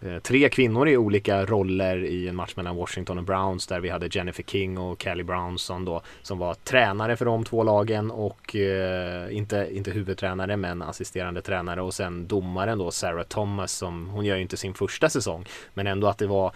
[0.00, 3.88] Eh, tre kvinnor i olika roller i en match mellan Washington och Browns där vi
[3.88, 8.56] hade Jennifer King och Kelly Brownson då som var tränare för de två lagen och
[8.56, 11.82] eh, inte, inte huvudtränare men assisterande tränare.
[11.82, 15.86] Och sen domaren då Sarah Thomas som hon gör ju inte sin första säsong men
[15.86, 16.52] ändå att det var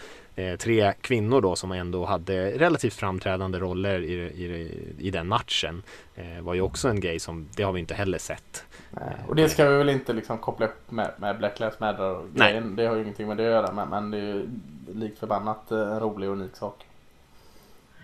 [0.57, 5.82] tre kvinnor då som ändå hade relativt framträdande roller i, i, i den matchen
[6.14, 9.36] eh, var ju också en grej som det har vi inte heller sett Nej, och
[9.36, 12.76] det ska vi väl inte liksom koppla upp med, med Black Lives Matter grejen.
[12.76, 14.49] Det har ju ingenting med det att göra men, men det är ju
[14.95, 16.86] likt förbannat en eh, rolig och unik sak.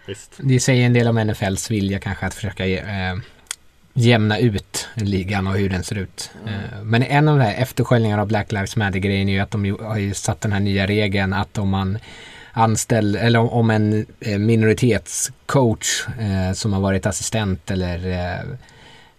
[0.06, 0.40] Visst.
[0.42, 3.16] Det säger en del om NFLs vilja kanske att försöka eh,
[3.96, 6.30] jämna ut ligan och hur den ser ut.
[6.42, 6.54] Mm.
[6.54, 9.50] Eh, men en av de här eftersköljningarna av Black Lives Matter grejen är ju att
[9.50, 11.98] de har ju satt den här nya regeln att om man
[12.52, 18.08] anställd eller om en eh, minoritetscoach eh, som har varit assistent eller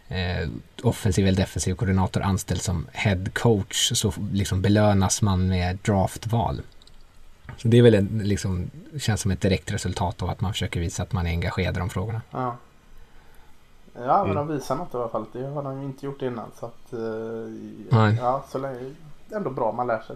[0.07, 0.49] eh,
[0.81, 6.61] offensiv eller defensiv koordinator anställd som head coach så liksom belönas man med draftval.
[7.57, 8.69] Så det är väl en, liksom,
[8.99, 11.79] känns som ett direkt resultat av att man försöker visa att man är engagerad i
[11.79, 12.21] de frågorna.
[12.31, 12.57] Ja,
[14.05, 15.25] ja men de visar något i alla fall.
[15.31, 16.51] Det har de inte gjort innan.
[16.59, 16.99] Så att, eh,
[18.19, 18.95] ja, så länge,
[19.35, 20.15] ändå bra man lär sig.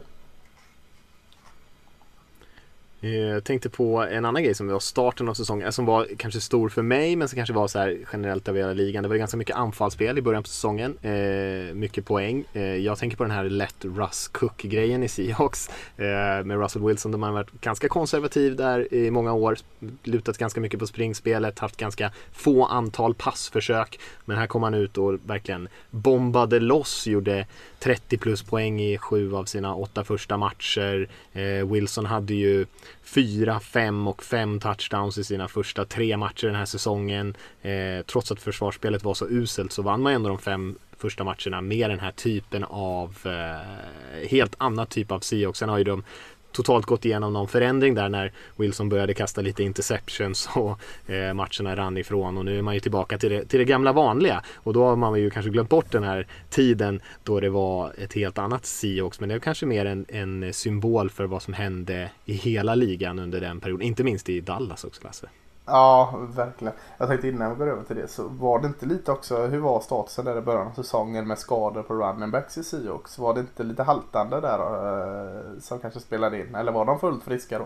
[3.04, 6.42] Jag tänkte på en annan grej som var starten av säsongen, eh, som var kanske
[6.42, 9.04] stor för mig men som kanske var så här generellt över hela ligan.
[9.04, 10.98] Det var ganska mycket anfallsspel i början på säsongen.
[11.02, 12.44] Eh, mycket poäng.
[12.54, 17.12] Eh, jag tänker på den här lätt Russ Cook-grejen i Seahawks eh, med Russell Wilson.
[17.12, 19.58] De har varit ganska konservativ där i många år.
[20.04, 24.00] Lutat ganska mycket på springspelet, haft ganska få antal passförsök.
[24.26, 27.48] Men här kom han ut och verkligen bombade loss, gjorde
[27.80, 31.10] 30 plus poäng i sju av sina åtta första matcher.
[31.34, 32.66] Eh, Wilson hade ju
[33.04, 37.36] fyra, fem och fem touchdowns i sina första tre matcher den här säsongen.
[37.62, 41.62] Eh, trots att försvarsspelet var så uselt så vann man ändå de fem första matcherna
[41.62, 45.60] med den här typen av eh, helt annan typ av Seahawks.
[45.60, 46.04] Sen har ju de
[46.52, 51.76] totalt gått igenom någon förändring där när Wilson började kasta lite interceptions och eh, matcherna
[51.76, 52.38] rann ifrån.
[52.38, 54.44] Och nu är man ju tillbaka till det, till det gamla vanliga.
[54.56, 58.14] Och då har man ju kanske glömt bort den här tiden då det var ett
[58.14, 59.20] helt annat Seahawks.
[59.20, 63.20] Men det är kanske mer en, en symbol för vad som hände i hela ligan
[63.20, 65.30] under den perioden, inte minst i Dallas också Lasse.
[65.66, 66.74] Ja, verkligen.
[66.98, 69.60] Jag tänkte innan vi går över till det så var det inte lite också, hur
[69.60, 73.18] var statusen där i början av säsongen med skador på running backs i Seahawks?
[73.18, 76.56] Var det inte lite haltande där uh, som kanske spelade in?
[76.56, 77.66] Eller var de fullt friska då?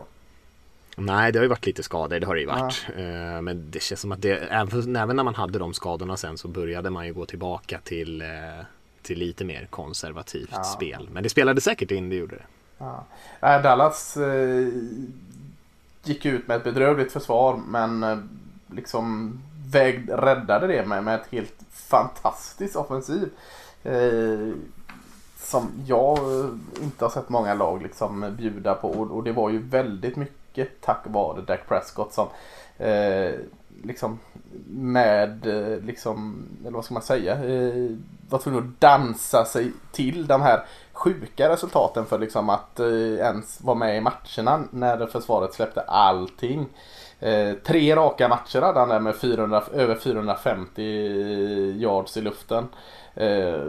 [0.97, 2.85] Nej, det har ju varit lite skador, det har det ju varit.
[2.97, 3.03] Ja.
[3.03, 6.47] Uh, men det känns som att det, även, när man hade de skadorna sen så
[6.47, 8.27] började man ju gå tillbaka till, uh,
[9.01, 10.63] till lite mer konservativt ja.
[10.63, 11.09] spel.
[11.11, 12.45] Men det spelade säkert in, det gjorde det.
[12.77, 13.05] Ja.
[13.41, 14.17] Dallas
[16.07, 18.17] gick ut med ett bedrövligt försvar men eh,
[18.71, 19.39] liksom
[19.71, 23.29] vägd, räddade det med, med ett helt fantastiskt offensiv.
[23.83, 24.49] Eh,
[25.37, 26.49] som jag eh,
[26.83, 30.81] inte har sett många lag liksom bjuda på och, och det var ju väldigt mycket
[30.81, 32.27] tack vare Dak Prescott som
[32.77, 33.33] eh,
[33.83, 34.19] liksom
[34.67, 37.91] med eh, liksom, eller vad ska man säga, eh,
[38.29, 40.65] var tvungen att dansa sig till de här
[40.95, 46.65] sjuka resultaten för liksom att eh, ens vara med i matcherna när försvaret släppte allting.
[47.19, 50.81] Eh, tre raka matcher hade han där med 400, över 450
[51.77, 52.67] yards i luften.
[53.15, 53.59] Eh,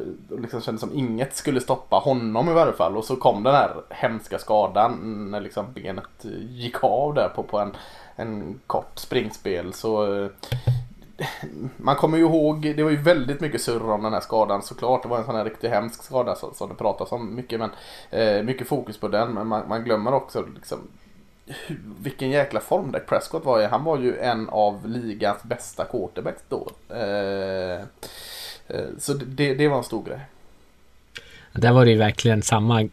[0.40, 3.70] liksom kändes som inget skulle stoppa honom i varje fall och så kom den här
[3.90, 7.76] hemska skadan när liksom benet gick av där på, på en,
[8.16, 9.72] en kort springspel.
[9.72, 10.30] Så eh,
[11.76, 15.02] man kommer ju ihåg, det var ju väldigt mycket surr om den här skadan såklart.
[15.02, 17.60] Det var en sån här riktigt hemsk skada som, som det pratas om mycket.
[17.60, 17.70] Men
[18.10, 19.34] eh, mycket fokus på den.
[19.34, 20.78] Men man, man glömmer också liksom
[21.46, 23.66] hur, vilken jäkla form Dak Prescott var i.
[23.66, 26.68] Han var ju en av ligans bästa quarterbacks då.
[26.88, 27.80] Eh,
[28.66, 30.20] eh, så det, det var en stor grej.
[31.58, 32.88] Där var det ju verkligen samma eh,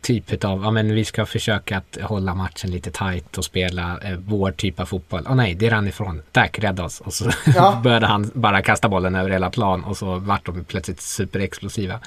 [0.00, 4.18] typ av, ja men vi ska försöka att hålla matchen lite tight och spela eh,
[4.18, 5.26] vår typ av fotboll.
[5.28, 6.22] Åh nej, det rann ifrån.
[6.32, 7.00] Tack, rädda oss.
[7.00, 7.80] Och så ja.
[7.84, 12.00] började han bara kasta bollen över hela plan och så vart de plötsligt superexplosiva.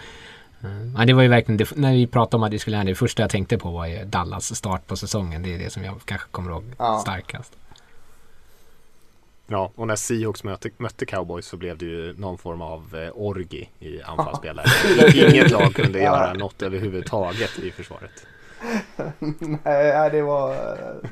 [0.64, 2.92] Uh, ja, det var ju verkligen, det, när vi pratade om att det skulle hända,
[2.92, 5.44] det första jag tänkte på var ju Dallas start på säsongen.
[5.44, 7.00] Det är det som jag kanske kommer ihåg ja.
[7.00, 7.54] starkast.
[9.48, 13.10] Ja, och när Seahawks mötte, mötte Cowboys så blev det ju någon form av eh,
[13.14, 14.66] orgi i anfallsspelare.
[15.14, 18.28] Inget lag kunde göra något överhuvudtaget i försvaret.
[19.64, 20.54] Nej, det var...
[20.54, 21.12] eh,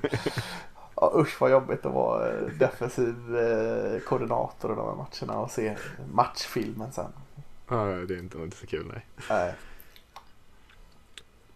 [0.96, 5.52] Ja, usch vad jobbigt att vara eh, defensiv eh, koordinator i de här matcherna och
[5.52, 5.76] se
[6.12, 7.12] matchfilmen sen.
[7.70, 9.06] Ja, det är inte, inte så kul nej.
[9.30, 9.54] Nej.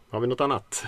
[0.09, 0.85] Har vi något annat?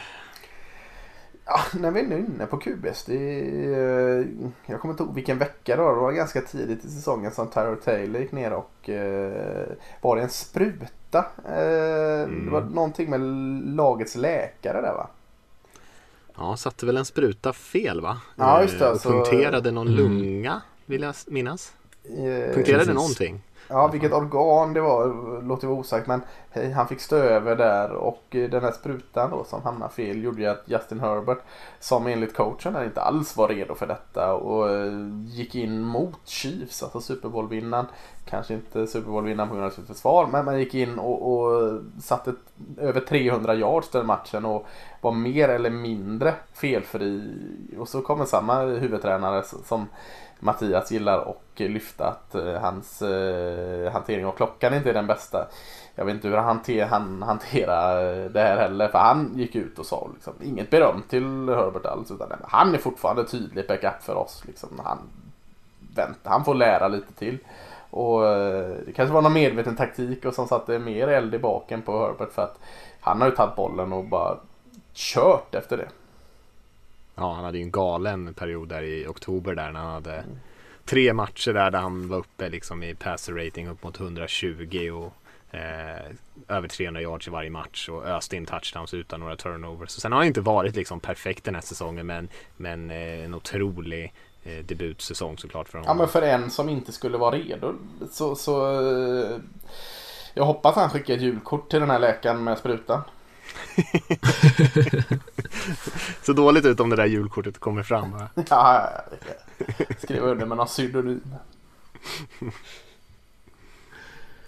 [1.50, 3.04] Ja, när vi är nu inne på QBs.
[3.06, 4.26] Det är, eh,
[4.66, 5.96] jag kommer inte ihåg vilken vecka det var.
[5.96, 9.68] Det var ganska tidigt i säsongen som Tyler Taylor gick ner och eh,
[10.02, 11.26] var det en spruta?
[11.46, 13.20] Eh, Det var någonting med
[13.76, 15.08] lagets läkare där va?
[16.38, 18.22] Ja, satte väl en spruta fel va?
[18.36, 19.98] Ja, just det, Eh, Och så- punkterade någon Mm.
[20.00, 21.74] lunga vill jag minnas.
[22.04, 22.14] Eh,
[22.54, 22.94] Punkterade precis.
[22.94, 23.42] någonting.
[23.72, 26.08] Ja, vilket organ det var låter vara osagt.
[26.08, 26.22] Men
[26.76, 30.42] han fick stå över där och eh, den här sprutan då som hamnade fel gjorde
[30.42, 31.38] ju att Justin Herbert
[31.80, 34.94] som enligt coachen där inte alls var redo för detta och eh,
[35.26, 37.86] gick in mot Chiefs, alltså Super Bowl-vinnaren.
[38.26, 41.82] Kanske inte Super Bowl-vinnaren på grund av sitt försvar men man gick in och, och
[42.02, 42.34] satte
[42.78, 44.66] över 300 yards den matchen och
[45.02, 47.36] var mer eller mindre felfri.
[47.80, 49.88] Och så kommer samma huvudtränare som
[50.40, 55.48] Mattias gillar och lyfta att eh, hans eh, hantering av klockan inte är den bästa.
[55.96, 59.56] Jag vet inte hur han, hanter, han hanterar eh, det här heller för han gick
[59.56, 64.04] ut och sa liksom, inget beröm till Herbert alls utan han är fortfarande tydlig backup
[64.04, 64.44] för oss.
[64.46, 64.98] Liksom, han,
[65.96, 67.38] vänta, han får lära lite till.
[67.90, 71.82] Och eh, det kanske var någon medveten taktik och som satte mer eld i baken
[71.82, 72.60] på Herbert för att
[73.00, 74.38] han har ju tagit bollen och bara
[74.94, 75.88] kört efter det.
[77.20, 80.24] Ja, han hade ju en galen period där i oktober där när han hade
[80.86, 85.14] tre matcher där, där han var uppe liksom i passer rating upp mot 120 och
[85.58, 86.06] eh,
[86.48, 89.90] över 300 yards i varje match och öste in touchdowns utan några turnovers.
[89.90, 93.34] Så sen har han inte varit liksom perfekt den här säsongen men, men eh, en
[93.34, 94.14] otrolig
[94.44, 97.74] eh, debutsäsong såklart för Ja men för en som inte skulle vara redo
[98.12, 99.38] så, så eh,
[100.34, 103.02] jag hoppas han skickar ett julkort till den här läkaren med sprutan.
[106.24, 108.12] Så dåligt ut om det där julkortet kommer fram.
[108.12, 108.30] Va?
[108.50, 108.90] Ja,
[109.98, 111.36] skriva under med någon pseudonym.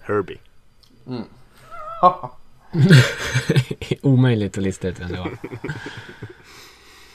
[0.02, 0.38] Herbie.
[1.06, 1.22] Mm.
[4.02, 5.36] Omöjligt att lista ut vem det var.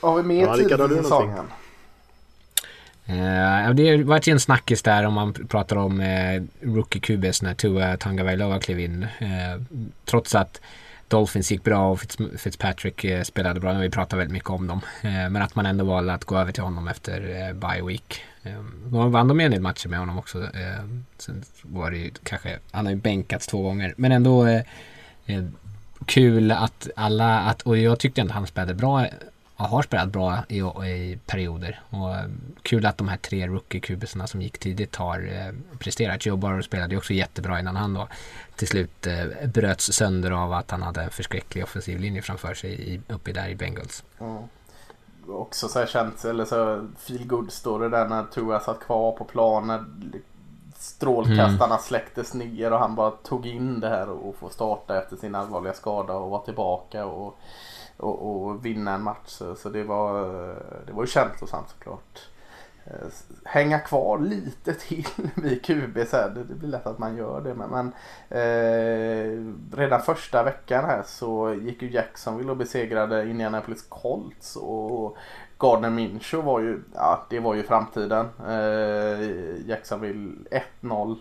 [0.00, 1.44] Har vi mer Ja, tid Rickard, har i säsongen?
[3.06, 7.42] Eh, det har varit ju en snackis där om man pratar om eh, rookie QBs
[7.42, 9.02] när Tua Tagovailoa klev in.
[9.02, 9.60] Eh,
[10.04, 10.60] trots att
[11.08, 13.72] Dolphins gick bra och Fitz, Fitzpatrick eh, spelade bra.
[13.72, 14.80] Vi pratade väldigt mycket om dem.
[15.02, 18.20] Eh, men att man ändå valde att gå över till honom efter eh, bye week.
[18.84, 20.48] De vann de en del matcher med honom också.
[21.18, 23.94] Sen var det ju kanske, han har ju bänkats två gånger.
[23.96, 24.62] Men ändå
[26.06, 29.06] kul att alla, att, och jag tyckte ändå han spelade bra
[29.66, 31.80] har spelat bra i, i perioder.
[31.90, 32.24] Och eh,
[32.62, 36.26] kul att de här tre rookie-kubisarna som gick tidigt har eh, presterat.
[36.26, 38.08] Joe Burrow spelade ju också jättebra innan han då
[38.56, 42.94] till slut eh, bröts sönder av att han hade en förskräcklig offensiv linje framför sig
[42.94, 44.04] i, uppe där i Bengals.
[44.18, 44.42] Ja.
[45.28, 49.24] Också så här känt, eller så feel good story där när Tua satt kvar på
[49.24, 50.12] planen.
[50.78, 55.34] Strålkastarna släcktes ner och han bara tog in det här och få starta efter sin
[55.34, 57.38] allvarliga skada och vara tillbaka och,
[57.98, 59.26] och, och vinna en match.
[59.26, 60.28] Så, så det var
[60.86, 62.28] det var ju känslosamt såklart.
[62.90, 63.08] Eh,
[63.44, 67.40] hänga kvar lite till vid QB så här, det, det blir lätt att man gör
[67.40, 67.54] det.
[67.54, 67.92] Men, men
[68.28, 75.16] eh, redan första veckan här så gick ju Jacksonville och besegrade Indianapolis Colts och
[75.58, 78.28] Gardner Minshew var ju, ja det var ju framtiden.
[78.48, 80.34] Eh, Jacksonville
[80.80, 81.16] 1-0.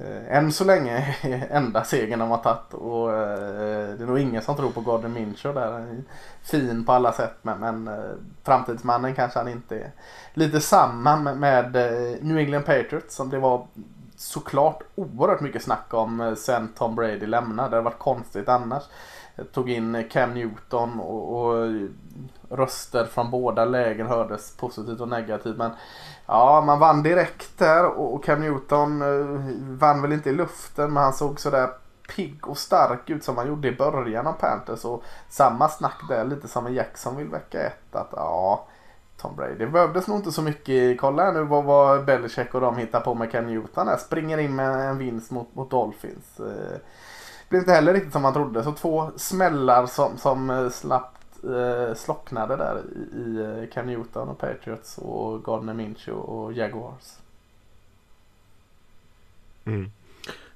[0.00, 1.16] Eh, än så länge
[1.50, 5.12] enda segern de har tagit och eh, det är nog ingen som tror på Gordon
[5.12, 5.72] Minshew där.
[5.72, 6.02] Han är
[6.42, 8.10] fin på alla sätt men, men eh,
[8.44, 9.90] framtidsmannen kanske han inte är.
[10.34, 11.72] Lite samma med,
[12.20, 13.66] New England Patriots som det var
[14.16, 17.68] såklart oerhört mycket snack om sen Tom Brady lämnade.
[17.68, 18.82] Det hade varit konstigt annars.
[19.34, 21.70] Jag tog in Cam Newton och, och
[22.50, 25.56] röster från båda lägen hördes positivt och negativt.
[25.56, 25.70] Men
[26.28, 31.02] ja, man vann direkt där och Cam Newton eh, vann väl inte i luften men
[31.02, 31.70] han såg sådär
[32.16, 34.84] pigg och stark ut som han gjorde i början av Panthers.
[34.84, 37.96] Och samma snack där lite som i Jacksonville vecka ett.
[37.96, 38.66] Att ja,
[39.20, 39.54] Tom Brady.
[39.54, 41.00] Det behövdes nog inte så mycket.
[41.00, 43.88] Kolla här nu vad, vad Belichick och de hittar på med Cam Newton.
[43.88, 43.96] här.
[43.96, 46.40] Springer in med en vinst mot, mot Dolphins.
[46.40, 46.78] Eh.
[47.48, 48.64] Det blev inte heller riktigt som man trodde.
[48.64, 54.28] Så två smällar som, som eh, slapp eh, slocknade där i, i eh, Cam Newton
[54.28, 57.18] och Patriots och Gardner Minshew och Jaguars.
[59.64, 59.90] Mm.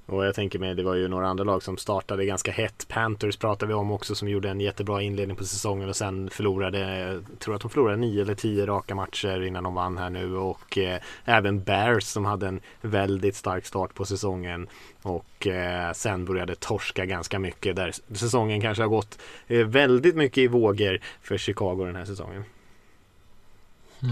[0.05, 2.85] Och jag tänker mig, det var ju några andra lag som startade ganska hett.
[2.89, 6.99] Panthers pratade vi om också som gjorde en jättebra inledning på säsongen och sen förlorade,
[6.99, 10.37] jag tror att de förlorade nio eller tio raka matcher innan de vann här nu
[10.37, 14.67] och eh, även Bears som hade en väldigt stark start på säsongen
[15.01, 20.37] och eh, sen började torska ganska mycket där säsongen kanske har gått eh, väldigt mycket
[20.37, 22.43] i vågor för Chicago den här säsongen.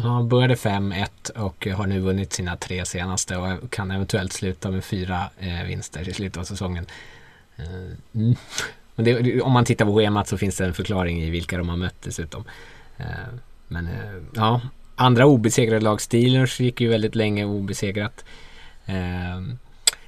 [0.03, 4.83] Ja, började 5-1 och har nu vunnit sina tre senaste och kan eventuellt sluta med
[4.83, 6.85] fyra eh, vinster i slutet av säsongen.
[7.55, 7.65] Eh,
[8.15, 8.35] mm.
[8.95, 11.77] det, om man tittar på schemat så finns det en förklaring i vilka de har
[11.77, 12.43] mött dessutom.
[12.97, 13.05] Eh,
[13.67, 14.61] men eh, ja,
[14.95, 18.25] andra obesegrade lag, Steelers gick ju väldigt länge obesegrat.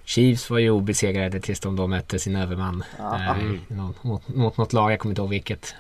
[0.06, 3.36] Chiefs var ju obesegrade tills de då mötte sin överman eh,
[3.68, 5.76] mot, mot, mot något lag, jag kommer inte ihåg vilket.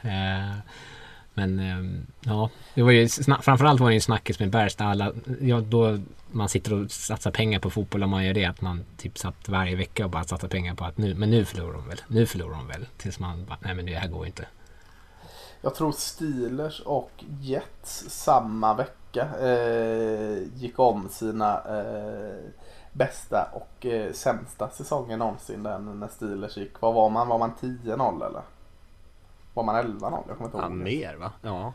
[1.33, 3.07] Men ehm, ja, det var ju
[3.41, 4.85] framförallt var det ju snackis med Bergsta.
[4.85, 5.11] Alla,
[5.41, 5.99] ja, då
[6.31, 8.45] man sitter och satsar pengar på fotboll och man gör det.
[8.45, 11.45] Att man typ satt varje vecka och bara satsar pengar på att nu, men nu
[11.45, 12.01] förlorar de väl.
[12.07, 12.85] Nu förlorar de väl.
[12.97, 14.47] Tills man bara, nej men det här går inte.
[15.61, 22.49] Jag tror Steelers och Jets samma vecka eh, gick om sina eh,
[22.93, 25.63] bästa och eh, sämsta säsonger någonsin.
[25.63, 26.81] Den när Steelers gick.
[26.81, 27.27] Vad var man?
[27.27, 28.41] Var man 10-0 eller?
[29.53, 30.23] Var man 11-0?
[30.27, 30.65] Jag kommer inte ihåg.
[30.65, 31.31] Ja, mer va?
[31.41, 31.73] Ja.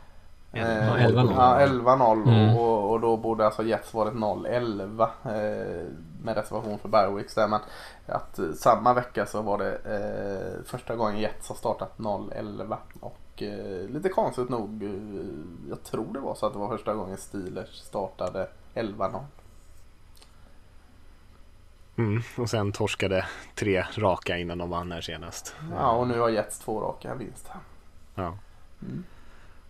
[0.51, 1.33] 11-0.
[1.35, 2.57] Ja, 11-0 mm.
[2.57, 5.87] och, och då borde alltså Jets varit 0-11 eh,
[6.23, 7.47] med reservation för Berwicks där.
[7.47, 7.59] Men
[8.05, 13.43] att eh, samma vecka så var det eh, första gången Jets har startat 0-11 och
[13.43, 17.17] eh, lite konstigt nog, eh, jag tror det var så att det var första gången
[17.17, 19.19] Steelers startade 11-0.
[21.97, 23.25] Mm, och sen torskade
[23.55, 25.55] tre raka innan de vann här senast.
[25.71, 27.51] Ja, och nu har Jets två raka vinst.
[28.19, 28.37] Ja.
[28.81, 29.03] Mm.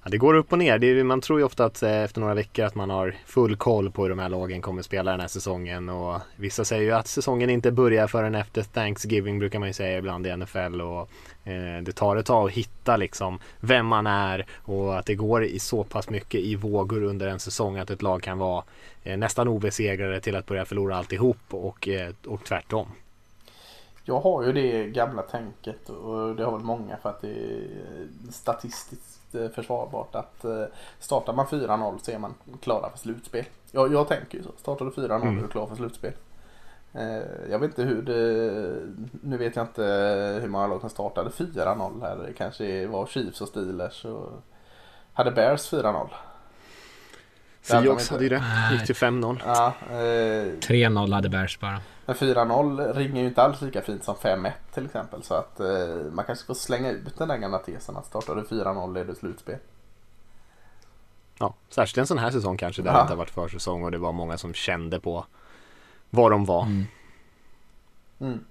[0.03, 0.09] ja.
[0.09, 0.83] Det går upp och ner.
[0.83, 3.91] Är, man tror ju ofta att eh, efter några veckor att man har full koll
[3.91, 5.89] på hur de här lagen kommer spela den här säsongen.
[5.89, 9.97] Och vissa säger ju att säsongen inte börjar förrän efter Thanksgiving brukar man ju säga
[9.97, 10.81] ibland i NFL.
[10.81, 11.09] Och
[11.43, 15.43] eh, det tar ett tag att hitta liksom vem man är och att det går
[15.43, 18.63] i så pass mycket i vågor under en säsong att ett lag kan vara
[19.03, 22.87] eh, nästan obesegrade till att börja förlora alltihop och, eh, och tvärtom.
[24.09, 27.67] Jag har ju det gamla tänket och det har väl många för att det är
[28.31, 30.63] statistiskt eh, försvarbart att eh,
[30.99, 33.45] startar man 4-0 så är man klara för slutspel.
[33.71, 34.51] Jag, jag tänker ju så.
[34.57, 35.37] Startar du 4-0 mm.
[35.37, 36.13] är du klar för slutspel.
[36.93, 38.13] Eh, jag vet inte hur det...
[39.21, 39.83] Nu vet jag inte
[40.41, 42.15] hur många lag som startade 4-0 här.
[42.15, 44.43] Det kanske var Chiefs och Steelers och
[45.13, 46.07] hade Bears 4-0.
[47.61, 48.43] Seahawks hade ju det.
[48.71, 49.41] Gick till 5-0.
[49.45, 51.81] Ja, eh, 3-0 hade Bears bara.
[52.09, 55.23] Men 4-0 ringer ju inte alls lika fint som 5-1 till exempel.
[55.23, 55.67] Så att eh,
[56.11, 59.15] man kanske får slänga ut den där gamla tesen att startar du 4-0 är du
[59.15, 59.57] slutspel.
[61.39, 62.97] Ja, särskilt en sån här säsong kanske där ja.
[62.97, 65.25] det inte har varit försäsong och det var många som kände på
[66.09, 66.63] vad de var.
[66.63, 66.85] Mm.
[68.19, 68.45] Mm.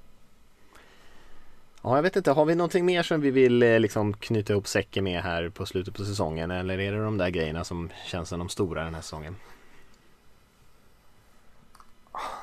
[1.82, 4.66] Ja, jag vet inte, har vi någonting mer som vi vill eh, liksom knyta ihop
[4.66, 6.50] säcken med här på slutet på säsongen?
[6.50, 9.36] Eller är det de där grejerna som känns som de stora den här säsongen?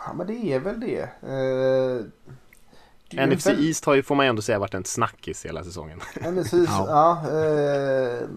[0.05, 1.01] Ja, men det är väl det.
[1.01, 2.05] Eh,
[3.09, 3.67] det NFC väl...
[3.67, 5.99] East har ju, får man ändå säga, varit en snackis hela säsongen.
[6.15, 7.21] NFC East, ja.
[7.27, 8.27] ja eh,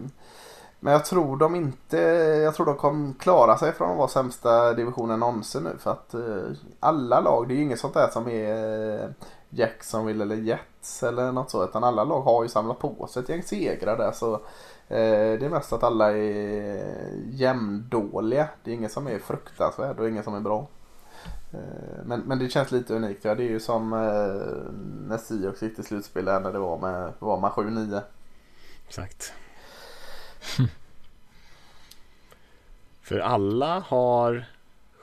[0.81, 1.97] men jag tror de inte,
[2.45, 5.77] jag tror de kommer klara sig från att vara sämsta divisionen någonsin nu.
[5.79, 6.51] För att eh,
[6.81, 9.09] alla lag, det är ju inget sånt där som är eh,
[9.51, 11.65] Jacksonville eller Jets eller något så.
[11.65, 14.13] Utan alla lag har ju samlat på sig ett gäng segrar där.
[14.13, 14.35] Så
[14.89, 16.95] eh, det är mest att alla är
[17.31, 18.49] jämndåliga.
[18.65, 20.67] Det är ingen som är fruktansvärd och ingen som är bra.
[21.53, 23.25] Eh, men, men det känns lite unikt.
[23.25, 23.99] Ja, det är ju som eh,
[25.09, 28.01] när Siox gick till slutspel när det var med, var med 7-9.
[28.89, 29.33] Exakt.
[33.03, 34.45] För alla har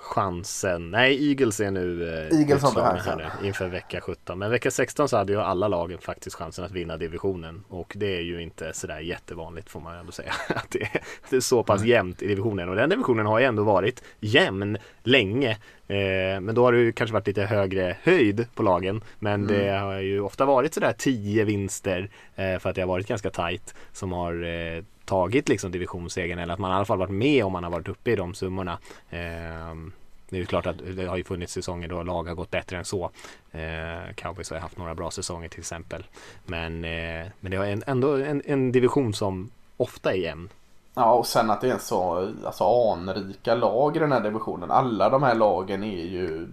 [0.05, 0.91] chansen.
[0.91, 4.39] Nej, Eagles är nu eh, Eagles har här nu inför vecka 17.
[4.39, 7.63] Men vecka 16 så hade ju alla lagen faktiskt chansen att vinna divisionen.
[7.67, 10.33] Och det är ju inte sådär jättevanligt får man ändå säga.
[10.49, 11.89] Att det är, det är så pass mm.
[11.89, 12.69] jämnt i divisionen.
[12.69, 15.51] Och den divisionen har ju ändå varit jämn länge.
[15.87, 19.01] Eh, men då har det ju kanske varit lite högre höjd på lagen.
[19.19, 19.47] Men mm.
[19.47, 23.29] det har ju ofta varit sådär 10 vinster eh, för att det har varit ganska
[23.29, 27.45] tajt som har eh, tagit liksom divisionssegern eller att man i alla fall varit med
[27.45, 28.79] om man har varit uppe i de summorna.
[29.09, 29.75] Eh,
[30.29, 32.77] det är ju klart att det har ju funnits säsonger då lag har gått bättre
[32.77, 33.11] än så.
[33.51, 36.05] Eh, Cowboys har haft några bra säsonger till exempel.
[36.45, 40.49] Men, eh, men det är ändå en, en, division som ofta är jämn.
[40.93, 44.71] Ja och sen att det är så alltså, anrika lag i den här divisionen.
[44.71, 46.47] Alla de här lagen är ju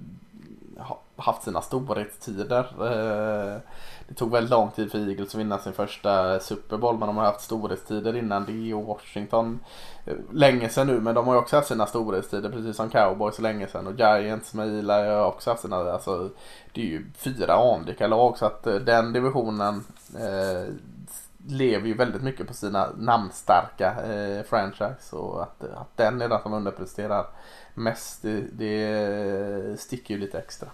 [1.16, 2.66] haft sina storhetstider.
[2.80, 3.60] Eh,
[4.08, 7.16] det tog väldigt lång tid för Eagles att vinna sin första Super Bowl men de
[7.16, 9.60] har haft storhetstider innan det och Washington
[10.06, 13.38] eh, länge sedan nu men de har ju också haft sina storhetstider precis som Cowboys
[13.38, 16.30] länge sedan och Giants med Eli har också haft sina, alltså
[16.72, 19.84] det är ju fyra anrika lag så att eh, den divisionen
[20.18, 20.74] eh,
[21.46, 26.28] lever ju väldigt mycket på sina namnstarka eh, franchise och att, eh, att den är
[26.28, 27.26] den som underpresterar
[27.74, 30.68] mest det, det sticker ju lite extra.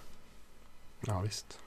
[1.00, 1.58] Ja visst.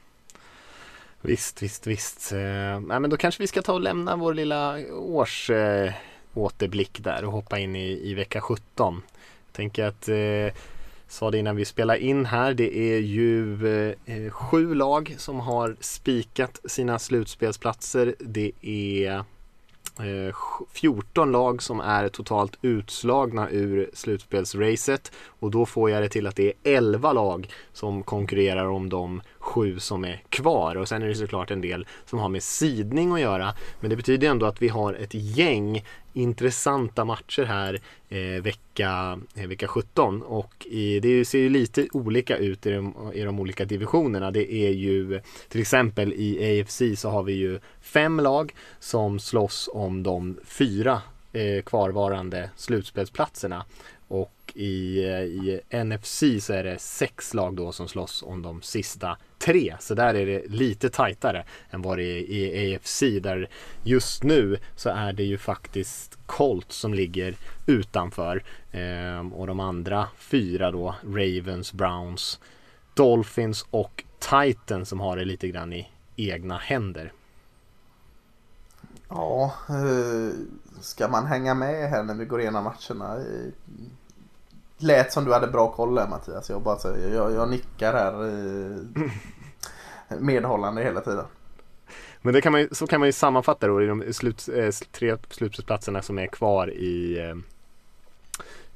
[1.21, 2.31] Visst, visst, visst.
[2.31, 5.93] Eh, nej, men då kanske vi ska ta och lämna vår lilla års eh,
[6.33, 9.01] återblick där och hoppa in i, i vecka 17.
[9.45, 10.57] Jag tänker att eh,
[11.07, 12.53] sa det innan vi spelar in här.
[12.53, 18.15] Det är ju eh, eh sju lag som har spikat sina slutspelsplatser.
[18.19, 19.23] Det är
[19.99, 20.35] Eh,
[20.73, 25.11] 14 lag som är totalt utslagna ur slutspelsracet.
[25.25, 29.21] Och då får jag det till att det är 11 lag som konkurrerar om de
[29.39, 30.75] sju som är kvar.
[30.75, 33.53] Och sen är det såklart en del som har med sidning att göra.
[33.79, 39.47] Men det betyder ändå att vi har ett gäng intressanta matcher här eh, vecka, eh,
[39.47, 43.65] vecka 17 och i, det ser ju lite olika ut i de, i de olika
[43.65, 44.31] divisionerna.
[44.31, 49.69] Det är ju till exempel i AFC så har vi ju fem lag som slåss
[49.73, 51.01] om de fyra
[51.33, 53.65] eh, kvarvarande slutspelsplatserna
[54.07, 58.61] och i, eh, i NFC så är det sex lag då som slåss om de
[58.61, 59.75] sista tre.
[59.79, 63.49] Så där är det lite tajtare än vad det är i AFC där
[63.83, 67.35] just nu så är det ju faktiskt Colts som ligger
[67.65, 68.43] utanför.
[68.71, 72.39] Ehm, och de andra fyra då Ravens, Browns,
[72.93, 77.11] Dolphins och Titans som har det lite grann i egna händer.
[79.09, 80.33] Ja, eh,
[80.81, 83.15] ska man hänga med här när vi går igenom matcherna?
[83.15, 83.51] Eh,
[84.81, 86.49] Lät som du hade bra koll där Mattias.
[86.49, 88.13] Jag, bara, jag, jag nickar här
[90.19, 91.25] medhållande hela tiden.
[92.21, 94.69] Men det kan man ju, så kan man ju sammanfatta då i de slut, eh,
[94.91, 97.35] tre slutspelsplatserna som är kvar i, eh,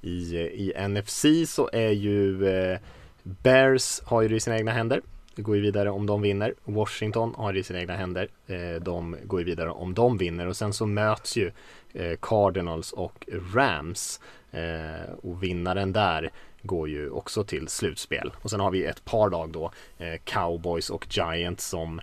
[0.02, 2.80] i, i NFC så är ju eh,
[3.24, 5.02] Bears har ju det i sina egna händer.
[5.36, 6.54] Det går ju vidare om de vinner.
[6.64, 8.28] Washington har det i sina egna händer.
[8.48, 11.52] Eh, de går ju vidare om de vinner och sen så möts ju
[11.94, 14.20] eh, Cardinals och Rams.
[14.56, 16.32] Eh, och vinnaren där
[16.62, 18.32] går ju också till slutspel.
[18.42, 22.02] Och sen har vi ett par lag då, eh, Cowboys och Giants som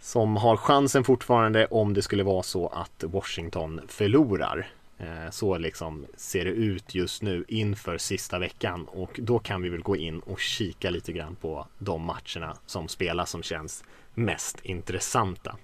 [0.00, 4.68] som har chansen fortfarande om det skulle vara så att Washington förlorar.
[4.98, 9.68] Eh, så liksom ser det ut just nu inför sista veckan och då kan vi
[9.68, 13.84] väl gå in och kika lite grann på de matcherna som spelas som känns
[14.14, 15.56] mest intressanta.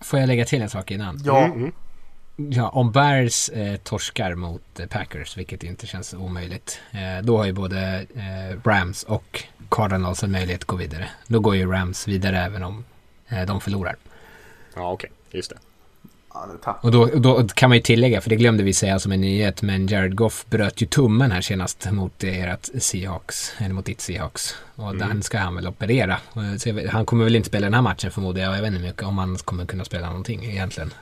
[0.00, 1.20] Får jag lägga till en sak innan?
[1.24, 1.44] Ja.
[1.44, 1.72] Mm, mm.
[2.50, 7.44] Ja, om Bears eh, torskar mot eh, Packers, vilket inte känns omöjligt, eh, då har
[7.44, 11.08] ju både eh, Rams och Cardinals en möjlighet att gå vidare.
[11.26, 12.84] Då går ju Rams vidare även om
[13.28, 13.96] eh, de förlorar.
[14.74, 15.38] Ja, okej, okay.
[15.38, 15.56] just det.
[16.80, 19.62] och då, då, kan man ju tillägga, för det glömde vi säga som en nyhet,
[19.62, 24.54] men Jared Goff bröt ju tummen här senast mot ert Seahawks, eller mot ditt Seahawks.
[24.74, 25.08] Och mm.
[25.08, 26.18] den ska han väl operera.
[26.58, 28.56] Så han kommer väl inte spela den här matchen förmodar jag.
[28.56, 30.94] Jag vet inte mycket om han kommer kunna spela någonting egentligen.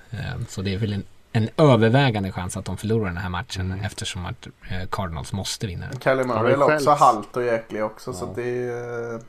[0.48, 3.84] Så det är väl en en övervägande chans att de förlorar den här matchen mm.
[3.84, 5.98] eftersom att eh, Cardinals måste vinna den.
[5.98, 8.14] Kalle Murray är också halt och jäklig också ja.
[8.14, 9.14] så det är...
[9.14, 9.20] Uh,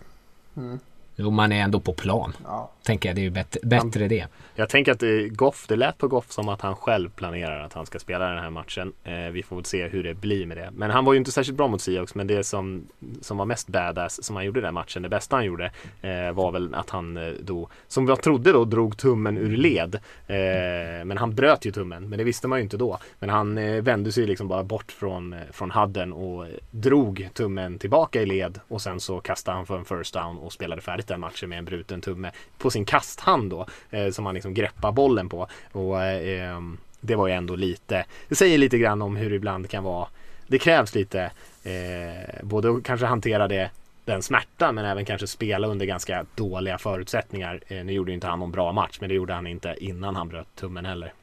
[0.58, 0.80] mm.
[1.22, 2.34] Jo, man är ändå på plan.
[2.44, 2.72] Ja.
[2.84, 4.28] Tänker jag, det är ju bättre, bättre det.
[4.56, 7.74] Jag tänker att det, Goff, det lät på Goff som att han själv planerar att
[7.74, 8.94] han ska spela den här matchen.
[9.04, 10.70] Eh, vi får väl se hur det blir med det.
[10.74, 12.88] Men han var ju inte särskilt bra mot Seahawks, men det som,
[13.22, 16.52] som var mest badass som han gjorde den matchen, det bästa han gjorde, eh, var
[16.52, 19.96] väl att han eh, då, som jag trodde då, drog tummen ur led.
[20.28, 23.00] Eh, men han bröt ju tummen, men det visste man ju inte då.
[23.20, 27.80] Men han eh, vände sig liksom bara bort från, eh, från hadden och drog tummen
[27.80, 31.11] tillbaka i led och sen så kastade han för en first down och spelade färdigt
[31.12, 34.92] den matchen med en bruten tumme på sin kasthand då eh, som han liksom greppar
[34.92, 35.48] bollen på.
[35.72, 39.36] Och eh, ehm, det var ju ändå lite, det säger lite grann om hur det
[39.36, 40.08] ibland kan vara.
[40.48, 41.32] Det krävs lite,
[41.64, 43.70] eh, både att kanske hantera det
[44.06, 47.60] den smärtan men även kanske spela under ganska dåliga förutsättningar.
[47.68, 50.16] Eh, nu gjorde ju inte han någon bra match men det gjorde han inte innan
[50.16, 51.14] han bröt tummen heller.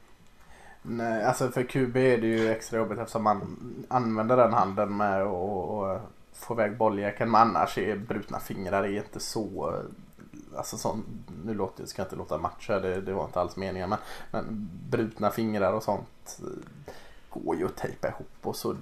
[0.81, 5.21] Nej, alltså för QB är det ju extra jobbigt eftersom man använder den handen med
[5.21, 6.01] att
[6.39, 7.31] få iväg bolljäkeln.
[7.31, 9.73] Men annars är brutna fingrar är inte så
[10.57, 11.03] alltså sån,
[11.45, 13.89] nu låter, ska jag inte låta matcha, det, det var inte alls meningen.
[13.89, 13.99] Men,
[14.31, 16.93] men brutna fingrar och sånt eh,
[17.29, 18.75] går ju att tejpa ihop och så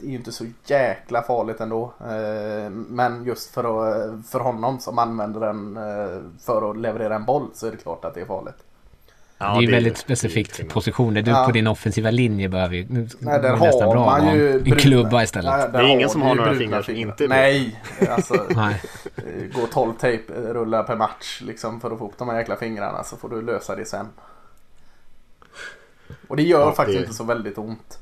[0.00, 1.92] det är ju inte så jäkla farligt ändå.
[2.00, 7.24] Eh, men just för, att, för honom som använder den eh, för att leverera en
[7.24, 8.64] boll så är det klart att det är farligt.
[9.40, 11.14] Ja, det är ju väldigt specifikt det är ju position.
[11.14, 11.44] Det du Ja.
[11.46, 12.86] på din offensiva linje behöver ju...
[12.88, 15.52] Nu Nej, där har bra man ju en bruna- klubba istället.
[15.58, 17.80] Nej, Det är ingen som har några fingrar som inte är Nej,
[18.10, 18.82] alltså Nej.
[19.16, 23.04] eh, gå 12 tejprullar per match liksom för att få upp de här jäkla fingrarna
[23.04, 24.06] så får du lösa det sen.
[26.28, 27.97] Och det gör Ja, faktiskt det- inte så väldigt ont.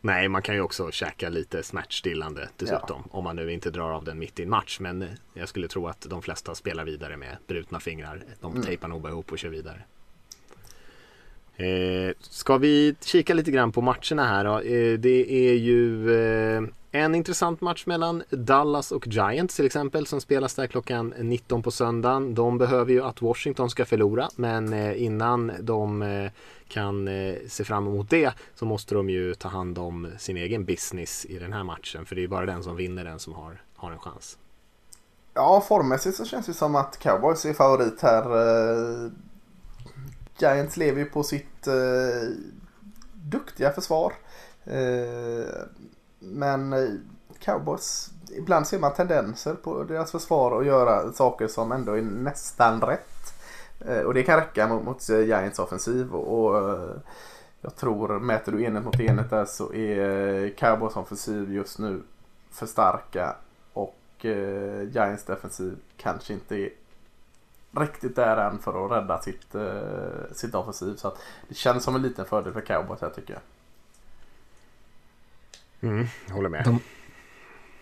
[0.00, 3.02] Nej, man kan ju också käka lite smärtstillande dessutom.
[3.10, 4.80] Om man nu inte drar av den mitt i en match.
[4.80, 8.22] Men eh, jag skulle tro att de flesta spelar vidare med brutna fingrar.
[8.40, 8.62] De Mm.
[8.64, 9.82] tejpar nog bara ihop och kör vidare.
[11.56, 14.60] Eh, ska vi kika lite grann på matcherna här då?
[14.60, 20.20] Eh, det är ju eh, en intressant match mellan Dallas och Giants till exempel som
[20.20, 22.34] spelas där klockan 19 på söndagen.
[22.34, 26.30] De behöver ju att Washington ska förlora men eh, innan de eh,
[26.68, 30.64] kan eh, se fram emot det så måste de ju ta hand om sin egen
[30.64, 33.62] business i den här matchen för det är bara den som vinner den som har,
[33.76, 34.38] har en chans.
[35.34, 39.10] Ja, formmässigt så känns det som att Cowboys är favorit här.
[40.38, 41.68] Giants lever ju på sitt
[43.12, 44.12] duktiga försvar.
[46.18, 46.88] Men eh,
[47.38, 52.80] Cowboys, ibland ser man tendenser på deras försvar att göra saker som ändå är nästan
[52.80, 53.34] rätt.
[53.80, 56.14] Eh, och det kan räcka mot, mot eh, Giants offensiv.
[56.14, 56.88] Och, och
[57.60, 62.02] jag tror, mäter du enhet mot enhet där så är Cowboys offensiv just nu
[62.50, 63.36] för starka
[63.72, 66.70] och eh, Giants defensiv kanske inte är
[67.70, 70.96] riktigt där än för att rädda sitt, eh, sitt offensiv.
[70.96, 73.42] Så att det känns som en liten fördel för Cowboys här tycker jag.
[75.82, 76.64] Mm, håller med.
[76.64, 76.80] De-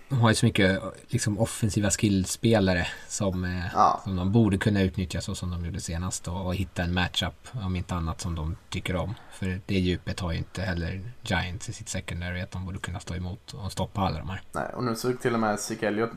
[0.08, 4.00] De har ju så mycket liksom, offensiva skillspelare som, eh, Ja.
[4.04, 7.48] som de borde kunna utnyttja så som de gjorde senast och, och hitta en matchup
[7.64, 9.14] om inte annat som de tycker om.
[9.32, 13.00] För det djupet har ju inte heller Giants i sitt secondary att de borde kunna
[13.00, 14.42] stå emot och stoppa alla de här.
[14.52, 16.10] Nej, och nu såg till och med Zeke Elliott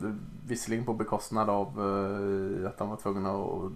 [0.46, 3.72] visserligen på bekostnad av eh, att de var tvungna att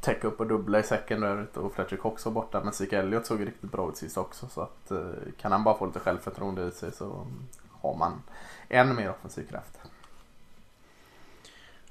[0.00, 2.60] täcka upp och dubbla i secondaryt och Fletcher Cox var borta.
[2.64, 4.46] Men Zeke Elliot såg ju riktigt bra ut sist också.
[4.48, 4.98] Så att eh,
[5.40, 7.26] kan han bara få lite självförtroende i sig så
[7.72, 8.22] har man
[8.68, 9.77] än mer offensiv kraft.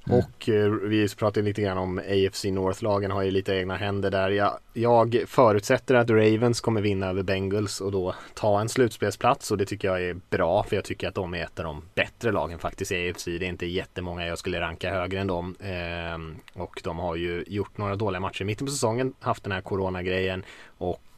[0.08, 0.18] Mm.
[0.18, 4.30] Och eh, vi pratade lite grann om AFC North-lagen har ju lite egna händer där.
[4.30, 9.58] Jag, jag förutsätter att Ravens kommer vinna över Bengals och då ta en slutspelsplats och
[9.58, 12.32] det tycker jag är bra för jag tycker att de är ett av de bättre
[12.32, 13.24] lagen faktiskt i AFC.
[13.24, 15.56] Det är inte jättemånga jag skulle ranka högre än dem.
[15.60, 19.52] Eh, och de har ju gjort några dåliga matcher i mitten på säsongen, haft den
[19.52, 20.44] här coronagrejen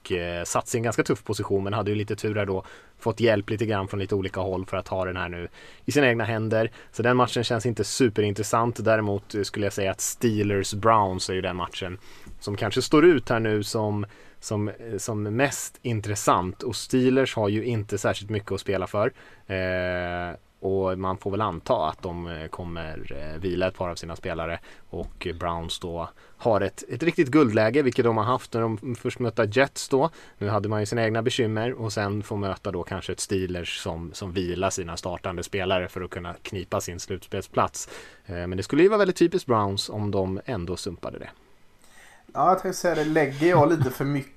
[0.00, 2.46] och eh, satt sig i en ganska tuff position men hade ju lite tur där
[2.46, 2.64] då.
[2.98, 5.48] Fått hjälp lite grann från lite olika håll för att ha den här nu
[5.84, 6.70] i sina egna händer.
[6.92, 8.84] Så den matchen känns inte superintressant.
[8.84, 11.98] Däremot eh, skulle jag säga att Steelers-Browns är ju den matchen
[12.40, 14.06] som kanske står ut här nu som,
[14.40, 16.62] som, eh, som mest intressant.
[16.62, 19.12] Och Steelers har ju inte särskilt mycket att spela för.
[19.46, 23.94] Eh, och man får väl anta att de eh, kommer eh, vila ett par av
[23.94, 28.60] sina spelare och Browns då har ett, ett riktigt guldläge vilket de har haft när
[28.60, 30.10] de först mötte Jets då.
[30.38, 33.78] Nu hade man ju sina egna bekymmer och sen får möta då kanske ett Steelers
[33.78, 37.88] som, som vilar sina startande spelare för att kunna knipa sin slutspelsplats.
[38.26, 41.30] Eh, men det skulle ju vara väldigt typiskt Browns om de ändå sumpade det.
[42.34, 43.04] Ja, jag tänkte säga det.
[43.04, 44.30] Lägger jag lite för mycket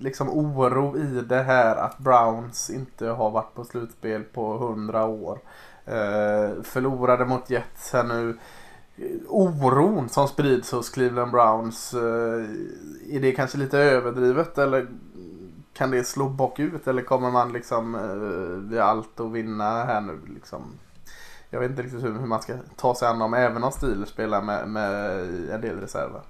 [0.00, 5.38] liksom oro i det här att Browns inte har varit på slutspel på hundra år.
[5.84, 8.38] Eh, förlorade mot Jets här nu.
[9.28, 11.94] Oron som sprids hos Cleveland Browns.
[11.94, 12.44] Eh,
[13.16, 14.86] är det kanske lite överdrivet eller
[15.72, 20.20] kan det slå bakut eller kommer man liksom eh, vid allt att vinna här nu
[20.34, 20.62] liksom?
[21.50, 24.08] Jag vet inte riktigt hur, hur man ska ta sig an dem även om Steelers
[24.08, 25.20] spelar med, med
[25.50, 26.20] en del reserver.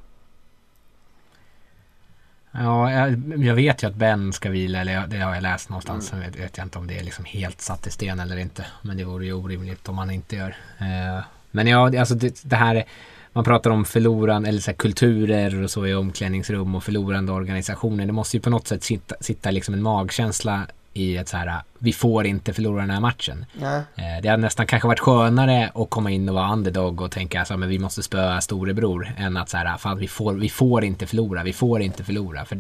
[2.59, 5.69] Ja, jag, jag vet ju att Ben ska vila, eller jag, det har jag läst
[5.69, 6.07] någonstans.
[6.07, 8.67] Sen vet, vet jag inte om det är liksom helt satt i sten eller inte.
[8.83, 10.57] Men det vore ju orimligt om man inte gör.
[10.79, 12.85] Eh, men ja, alltså det, det här,
[13.33, 18.07] man pratar om förlorande, eller så kulturer och så i omklädningsrum och förlorande organisationer.
[18.07, 21.63] Det måste ju på något sätt sitta, sitta liksom en magkänsla i ett så här,
[21.79, 23.47] vi får inte förlora den här matchen.
[23.53, 23.83] Nej.
[23.95, 27.39] Eh, Det hade nästan kanske varit skönare att komma in och vara underdog och tänka
[27.39, 30.85] alltså, men vi måste spöa storebror än att så här, fan, vi, får, vi får
[30.85, 32.45] inte förlora, vi får inte förlora.
[32.45, 32.59] För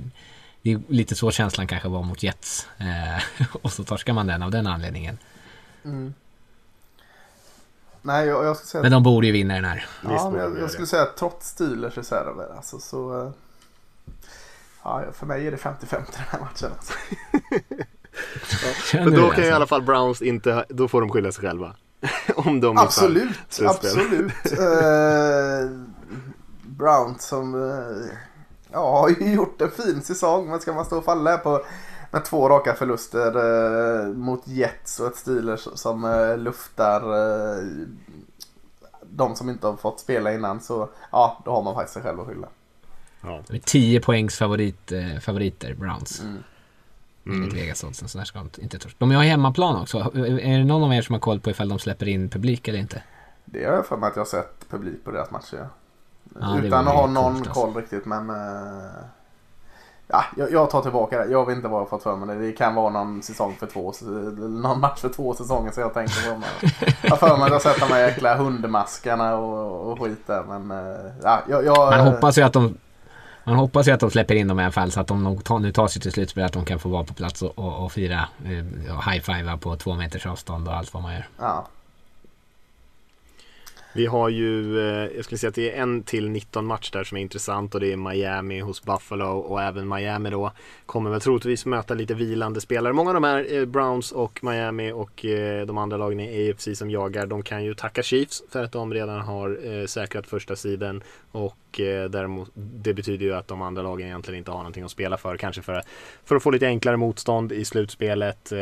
[0.62, 2.66] det är lite så känslan kanske var mot Jets.
[2.78, 5.18] Eh, och så torskar man den av den anledningen.
[8.02, 9.86] Nej, jag, jag skulle säga Men de borde ju vinna den här.
[10.04, 13.20] Ja, men jag, jag skulle säga att trots Steelers reserver alltså, så...
[13.26, 13.30] eh,
[14.86, 16.70] Ja, för mig är det 50-50 den här matchen.
[16.76, 16.92] Alltså.
[18.92, 19.54] Men då kan ju i alltså?
[19.54, 21.74] alla fall Browns inte, då får de skylla sig själva.
[22.34, 24.32] Om de Absolut, absolut.
[24.52, 25.70] Eh,
[26.62, 28.16] Brown som eh,
[28.72, 30.50] ja, har ju gjort en fin säsong.
[30.50, 31.64] Men ska man stå och falla på
[32.10, 37.02] med två raka förluster eh, mot Jets och ett Steelers som eh, luftar
[39.10, 42.20] de som inte har fått spela innan så ja, då har man faktiskt sig själv
[42.20, 42.48] att skylla.
[43.20, 43.42] Ja.
[43.64, 46.20] 10 poängs favorit, favoriter, Browns.
[46.20, 46.42] Mm.
[47.26, 48.94] Enligt Vegas-oddsen, så där ska de inte, inte törs.
[48.98, 49.98] De har hemmaplan också.
[50.14, 52.78] Är det någon av er som har koll på ifall de släpper in publik eller
[52.78, 53.02] inte?
[53.44, 55.68] Det har jag för mig att jag har sett publik på deras matcher.
[56.40, 56.60] Ja.
[56.62, 57.52] Utan att ha någon alltså.
[57.52, 59.04] koll riktigt men eh,
[60.06, 61.30] Ja, jag, jag tar tillbaka det.
[61.30, 62.36] Jag vet inte vad jag har fått för mig.
[62.38, 63.92] Det kan vara någon säsong för två,
[64.48, 66.48] någon match för två säsonger så jag tänker på mig.
[67.02, 70.70] Jag för mig att jag sätter de här jäkla hundmaskarna och, och skit där men
[70.70, 72.74] eh, ja, jag, jag, Man hoppas ju att de
[73.44, 75.44] man hoppas ju att de släpper in dem i alla fall så att de nog
[75.44, 77.84] tar, nu tar sig till slutspel att de kan få vara på plats och, och,
[77.84, 81.26] och fira eh, och high-fivea på två meters avstånd och allt vad man gör.
[81.38, 81.68] Ja,
[83.92, 87.04] Vi har ju, eh, jag skulle säga att det är en till 19 match där
[87.04, 90.52] som är intressant och det är Miami hos Buffalo och även Miami då
[90.86, 92.92] kommer väl troligtvis möta lite vilande spelare.
[92.92, 96.68] Många av de här eh, Browns och Miami och eh, de andra lagen i AFC
[96.74, 100.56] som jagar de kan ju tacka Chiefs för att de redan har eh, säkrat första
[100.56, 104.84] sidan och eh, däremot det betyder ju att de andra lagen egentligen inte har någonting
[104.84, 105.82] att spela för kanske för,
[106.24, 108.58] för att få lite enklare motstånd i slutspelet eh,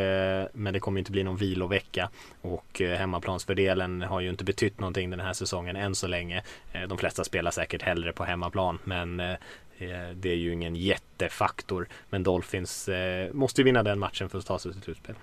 [0.53, 2.09] men det kommer inte bli någon vilovecka
[2.41, 6.43] och eh, hemmaplansfördelen har ju inte betytt någonting den här säsongen än så länge.
[6.71, 9.31] Eh, de flesta spelar säkert hellre på hemmaplan men eh,
[9.77, 11.87] eh, det är ju ingen jättefaktor.
[12.09, 12.89] Men Dolphins
[13.31, 15.15] måste ju vinna den matchen för att ta sig till slutspel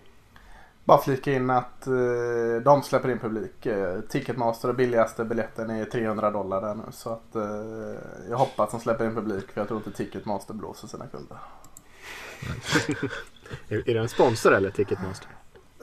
[0.84, 3.66] bara flika in att eh, de släpper in publik.
[3.66, 7.42] Eh, Ticketmaster och billigaste biljetten är 300 dollar där nu så att eh,
[8.30, 11.36] jag hoppas att de släpper in publik för jag tror inte Ticketmaster blåser sina kunder.
[13.68, 15.28] Är, är det en sponsor eller Ticketmaster?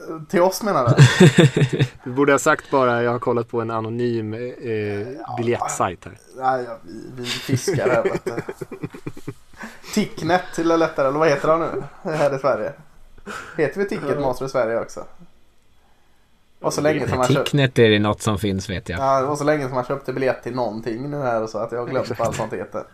[0.08, 0.94] Eh, Till oss menar du?
[2.04, 6.18] Du borde ha sagt bara jag har kollat på en anonym eh, biljettsajt här.
[6.36, 8.20] Nej, ja, vi, vi fiskar här.
[9.94, 11.82] Ticknet till lättare, eller vad heter han nu?
[12.10, 12.72] Här i Sverige.
[13.56, 15.04] Heter vi Ticketmaster i Sverige också?
[16.60, 19.00] Och så länge som man Ticknet är det något som finns vet jag.
[19.00, 21.58] ja, det var så länge som man köpte biljett till någonting nu här och så
[21.58, 22.84] att jag har glömt vad allt sånt heter.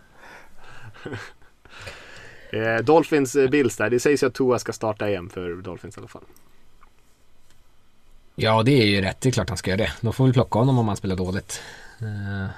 [2.52, 3.90] Eh, Dolphins eh, Bills där.
[3.90, 6.22] Det sägs ju att Tua ska starta igen för Dolphins i alla fall.
[8.34, 9.20] Ja, det är ju rätt.
[9.20, 9.92] Det är klart han ska göra det.
[10.00, 11.62] De får väl plocka honom om han spelar dåligt.
[12.00, 12.50] Eh,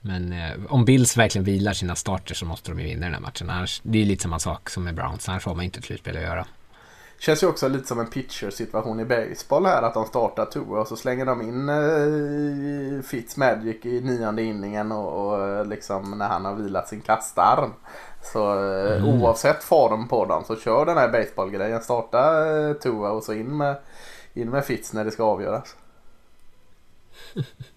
[0.00, 3.20] Men eh, om Bills verkligen vilar sina starter så måste de ju vinna den här
[3.20, 3.50] matchen.
[3.50, 5.28] Annars, det är ju lite samma sak som med Browns.
[5.28, 6.46] Annars har man inte ett slutspel att göra.
[7.18, 10.80] Känns ju också lite som en pitcher situation i baseball här att de startar Tua
[10.80, 16.28] och så slänger de in eh, Fitzmagic i nionde inningen och, och eh, liksom när
[16.28, 17.70] han har vilat sin kastarm.
[18.32, 19.22] Så eh, Mm.
[19.22, 21.82] oavsett form på dem så kör den här baseballgrejen.
[21.82, 23.76] Starta eh, Tua och så in med,
[24.34, 25.76] in med Fitz när det ska avgöras.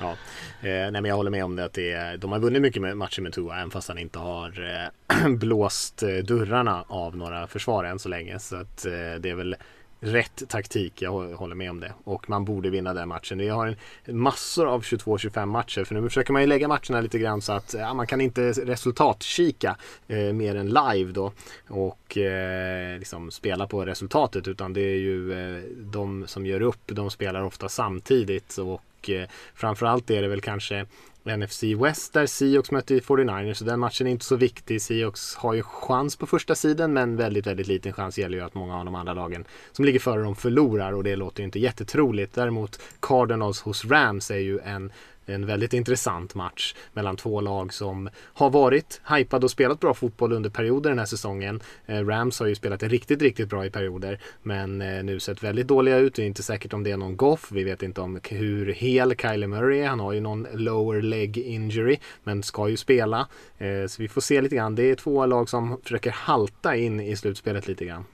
[0.00, 0.16] Ja, eh,
[0.62, 2.96] nej men jag håller med om det att det är, de har vunnit mycket med
[2.96, 4.80] matcher med Tua även fast han inte har
[5.10, 8.38] eh, blåst eh, dörrarna av några försvar än så länge.
[8.38, 9.56] Så att eh, det är väl
[10.00, 11.92] rätt taktik, jag håller med om det.
[12.04, 13.38] Och man borde vinna den matchen.
[13.38, 17.18] Vi har en, massor av 22-25 matcher för nu försöker man ju lägga matcherna lite
[17.18, 19.76] grann så att ja, man kan inte resultatkika
[20.08, 21.32] eh, mer än live då
[21.68, 26.80] och eh, liksom spela på resultatet utan det är ju eh, de som gör upp,
[26.86, 30.86] de spelar ofta samtidigt och eh, framförallt är det väl kanske
[31.26, 34.82] NFC West där Seahawks möter 49ers så den matchen är inte så viktig.
[34.82, 38.54] Seahawks har ju chans på första sidan men väldigt, väldigt liten chans gäller ju att
[38.54, 41.58] många av de andra lagen som ligger före dem förlorar och det låter ju inte
[41.58, 42.34] jättetroligt.
[42.34, 44.92] Däremot Cardinals hos Rams är ju en
[45.26, 50.32] en väldigt intressant match mellan två lag som har varit hypade och spelat bra fotboll
[50.32, 51.60] under perioder den här säsongen.
[51.86, 55.66] Eh, Rams har ju spelat riktigt, riktigt bra i perioder men eh, nu sett väldigt
[55.66, 56.14] dåliga ut.
[56.14, 57.52] Det är inte säkert om det är någon Goff.
[57.52, 59.86] Vi vet inte om hur hel Kyler Murray är.
[59.86, 63.28] Han har ju någon lower leg injury men ska ju spela.
[63.58, 64.74] Eh, så vi får se lite grann.
[64.74, 68.04] Det är två lag som försöker halta in i slutspelet lite grann.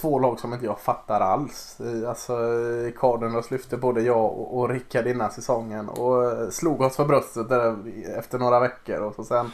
[0.00, 1.78] Två lag som inte jag fattar alls.
[2.08, 2.32] Alltså
[2.98, 7.48] Cardinals lyfte både jag och och Rickard innan säsongen och eh, slog oss för bröstet
[7.48, 7.76] där
[8.18, 9.50] efter några veckor och så sen,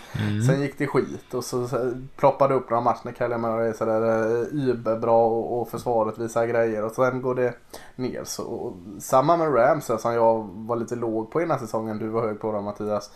[0.46, 4.42] sen gick det skit och så så ploppade upp några matcher när Kyler Murray är
[4.42, 7.54] eh, überbra och, och försvaret visar grejer och sen går det
[7.96, 8.24] ner.
[8.24, 11.98] Så, och, samma med Rams som jag var lite låg på innan säsongen.
[11.98, 13.10] Du var hög på dem Mattias.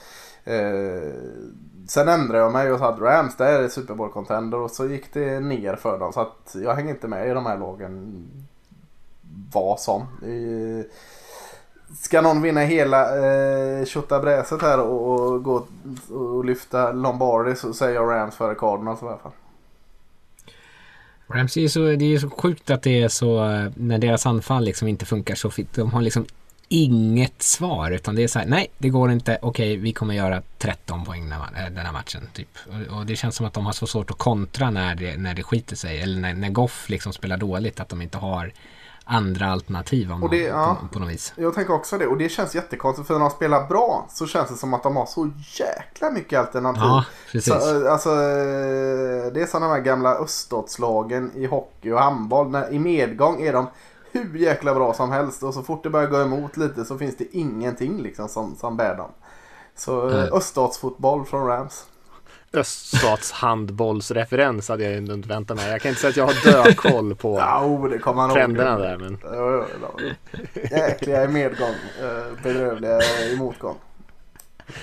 [0.45, 1.13] Eh,
[1.93, 4.87] sen ändrade jag mig och sa att Rams det är Super Bowl contender och så
[4.87, 6.13] gick det ner för dem.
[6.13, 8.25] Så att jag hänger inte med i de här lagen
[9.53, 10.07] vad som.
[12.01, 15.67] Ska någon vinna hela eh, tjottabräset här och, och gå
[16.11, 19.33] och lyfta Lombardi så säger jag Rams före Cardinals i alla fall.
[21.27, 24.27] Rams är ju så, det är så sjukt att det är så, eh, när deras
[24.27, 25.75] anfall liksom inte funkar så fint.
[25.75, 26.27] De har liksom
[26.69, 30.43] inget svar utan det är så här, nej det går inte, okej vi kommer göra
[30.59, 32.29] 13 poäng den här, den här matchen.
[32.33, 32.49] Typ.
[32.91, 35.35] Och, och det känns som att de har så svårt att kontra när det, när
[35.35, 36.01] det skiter sig.
[36.01, 38.53] Eller när, när Goff liksom spelar dåligt, att de inte har
[39.05, 40.77] andra alternativ om Och det- man, ja.
[40.81, 41.33] på, på något vis.
[41.37, 44.51] Jag tänker också det och det känns jättekonstigt för när de spelar bra så känns
[44.51, 46.83] det som att de har så jäkla mycket alternativ.
[46.83, 47.53] Ja, precis.
[47.53, 52.51] Så, eh, alltså, eh, det är som de här gamla öststatslagen i hockey och handboll.
[52.51, 53.67] När, I medgång är de
[54.13, 57.17] hur jäkla bra som helst och så fort det börjar gå emot lite så finns
[57.17, 59.11] det ingenting liksom som, som bär dem.
[59.77, 60.29] Så Nej.
[60.33, 61.87] öststatsfotboll från Rams.
[62.53, 65.71] Öststatshandbollsreferens hade jag inte väntat mig.
[65.71, 68.39] Jag kan inte säga att jag har dökoll på Ja, oh, det kommer han ihåg.
[68.39, 68.99] trenderna där.
[68.99, 69.65] Men Jo, jo,
[69.99, 70.09] jo.
[70.71, 72.99] Jäkliga i medgång, eh, bedrövliga
[73.33, 73.77] i motgång.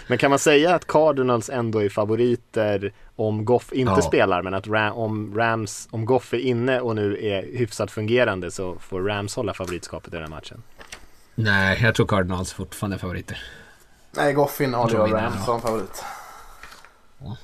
[0.07, 4.01] Men kan man säga att Cardinals ändå är favoriter om Goff inte Ja.
[4.01, 8.51] spelar men att Ram, om Rams, om Goff är inne och nu är hyfsat fungerande
[8.51, 10.63] så får Rams hålla favoritskapet i den här matchen.
[11.35, 13.37] Nej, jag tror Cardinals fortfarande är favoriter.
[14.11, 16.03] Nej, Goffin har Jag Rams som favorit.
[17.19, 17.37] Ja,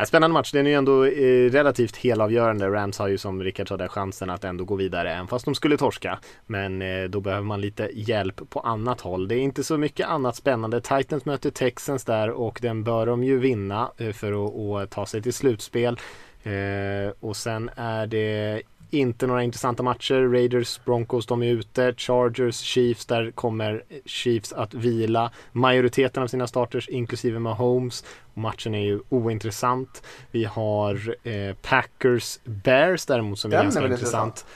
[0.00, 0.52] Äh, spännande match.
[0.52, 2.68] Den är ju ändå eh, relativt helavgörande.
[2.68, 5.54] Rams har ju som Rickard sa där chansen att ändå gå vidare även fast de
[5.54, 6.18] skulle torska.
[6.46, 9.28] Men eh, då behöver man lite hjälp på annat håll.
[9.28, 10.80] Det är inte så mycket annat spännande.
[10.80, 15.06] Titans möter Texans där och den bör de ju vinna eh, för att, att ta
[15.06, 15.98] sig till slutspel.
[16.42, 20.32] Eh, och sen är det inte några intressanta matcher.
[20.32, 21.94] Raiders, Broncos, de är ute.
[21.96, 28.04] Chargers, Chiefs, där kommer Chiefs att vila majoriteten av sina starters inklusive Mahomes.
[28.34, 30.02] Matchen är ju ointressant.
[30.30, 34.46] Vi har eh, Packers, Bears däremot som är Den är ganska väl intressant.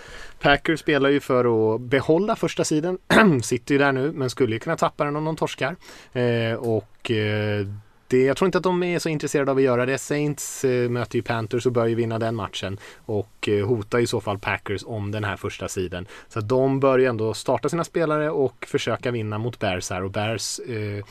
[0.40, 2.98] Packers spelar ju för att behålla första sidan.
[3.42, 5.76] Sitter ju där nu men skulle ju kunna tappa den om de torskar.
[6.12, 7.66] Eh, och eh,
[8.14, 9.98] det, jag tror inte att de är så intresserade av att göra det.
[9.98, 14.06] Saints eh, möter ju Panthers och bör ju vinna den matchen och eh, hotar i
[14.06, 16.06] så fall Packers om den här första sidan.
[16.28, 20.02] Så att de bör ju ändå starta sina spelare och försöka vinna mot Bears här
[20.02, 21.04] och Bears eh,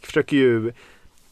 [0.00, 0.72] försöker ju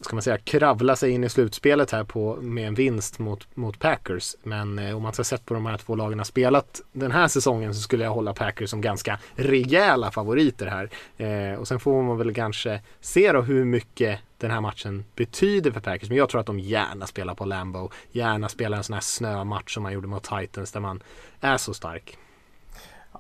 [0.01, 3.79] ska man säga, kravla sig in i slutspelet här på, med en vinst mot, mot
[3.79, 4.37] Packers.
[4.43, 7.29] Men eh, om man ska sett på de här två lagen har spelat den här
[7.29, 10.91] säsongen så skulle jag hålla Packers som ganska rejäla favoriter här.
[11.17, 15.71] Eh, och sen får man väl kanske se då hur mycket den här matchen betyder
[15.71, 16.09] för Packers.
[16.09, 17.91] Men jag tror att de gärna spelar på Lambo.
[18.13, 21.03] Gärna spelar en sån här snömatch som man gjorde mot Titans där man
[21.41, 22.19] är så stark.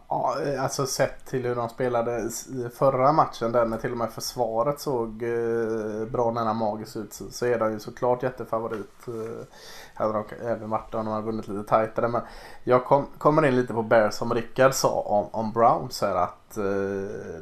[0.09, 2.31] Ja, eh, alltså sett till hur de spelade
[2.75, 7.47] förra matchen där när till och med försvaret såg eh, bra nära magiskt ut så,
[7.47, 9.09] är de ju såklart jättefavorit.
[9.09, 9.47] Eh,
[9.95, 12.09] hade de k- även varit om de hade vunnit lite tajtare.
[12.09, 12.21] Men
[12.65, 16.57] jag kom, kommer in lite på Bears som Rickard sa om, om Browns här att
[16.57, 16.65] eh,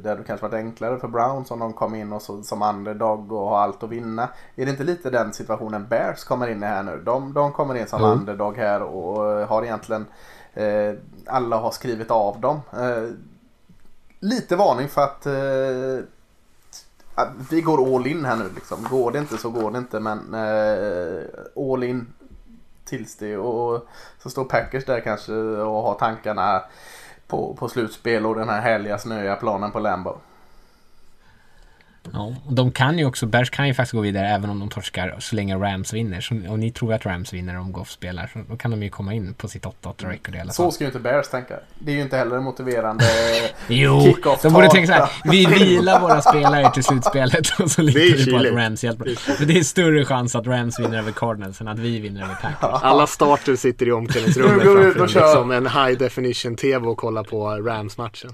[0.03, 3.33] det hade kanske varit enklare för Browns om de kom in och så, som underdog
[3.33, 4.29] och har allt att vinna.
[4.57, 7.03] Är det inte lite den situationen Bears kommer in i här nu?
[7.05, 8.07] De, de kommer in som Jo.
[8.07, 10.11] underdog här och eh, har egentligen Eh,
[10.55, 10.95] Eh,
[11.27, 12.61] alla har skrivit av dem.
[12.73, 13.11] Eh,
[14.21, 16.07] lite varning för att eh,
[17.51, 18.51] vi går all in här nu.
[18.55, 18.87] Liksom.
[18.91, 21.23] Går det inte så går det inte men eh,
[21.73, 22.07] all in
[22.85, 23.87] tills det och
[24.23, 26.63] så står Packers där kanske och har tankarna
[27.27, 30.17] på, på slutspel och den här härliga snöiga planen på Lambo.
[32.13, 34.69] Ja, och de kan ju också, Bears kan ju faktiskt gå vidare även om de
[34.69, 36.21] torskar så länge Rams vinner.
[36.21, 38.91] Så, och ni tror att Rams vinner om Goff spelar, så då kan de ju
[38.91, 40.55] komma in på sitt 8-8 record i alla fall.
[40.55, 41.55] Så ska ju inte Bears tänka.
[41.79, 43.05] Det är ju inte heller en motiverande
[43.69, 45.11] Jo, de borde tänka så här.
[45.25, 48.85] Vi vilar våra spelare till slutspelet och så Det är litar vi på att Rams
[48.85, 49.35] hjälper.
[49.37, 52.35] För det är större chans att Rams vinner över Cardinals än att vi vinner över
[52.35, 52.83] Packers.
[52.83, 55.27] Alla starter sitter i omklädningsrummet framför och en, kör.
[55.27, 58.31] liksom en high definition tv och kollar på Rams-matchen.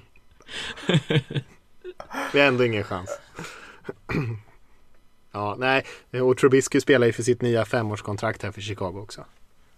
[2.33, 3.11] Det är ändå ingen chans.
[5.33, 5.85] Ja, nej,
[6.23, 9.25] och Trubisky spelar ju för sitt nya femårskontrakt här för Chicago också.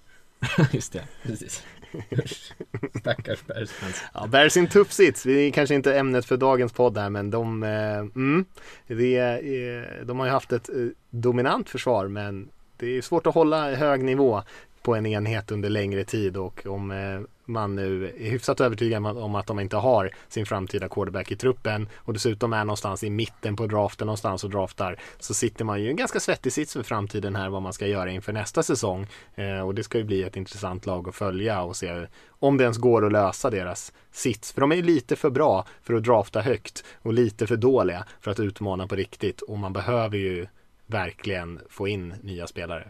[0.72, 1.62] Just det, precis.
[3.00, 3.70] Stackars Bears.
[4.14, 5.26] Ja, Bears i en tuff sits.
[5.26, 8.44] Vi är kanske inte ämnet för dagens podd här, men de, eh, mm,
[8.86, 10.74] det är, de har ju haft ett eh,
[11.10, 14.42] dominant försvar, men det är svårt att hålla hög nivå
[14.82, 17.20] på en enhet under längre tid och om eh,
[17.52, 21.88] man nu är hyfsat övertygad om att de inte har sin framtida quarterback i truppen.
[21.96, 25.86] Och dessutom är någonstans i mitten på draften någonstans och draftar så sitter man ju
[25.86, 29.06] i en ganska svettig sits för framtiden här vad man ska göra inför nästa säsong.
[29.34, 32.64] Eh, och det ska ju bli ett intressant lag att följa och se om det
[32.64, 34.52] ens går att lösa deras sits.
[34.52, 38.04] För de är ju lite för bra för att drafta högt och lite för dåliga
[38.20, 39.42] för att utmana på riktigt.
[39.42, 40.46] Och man behöver ju
[40.86, 42.88] verkligen få in nya spelare.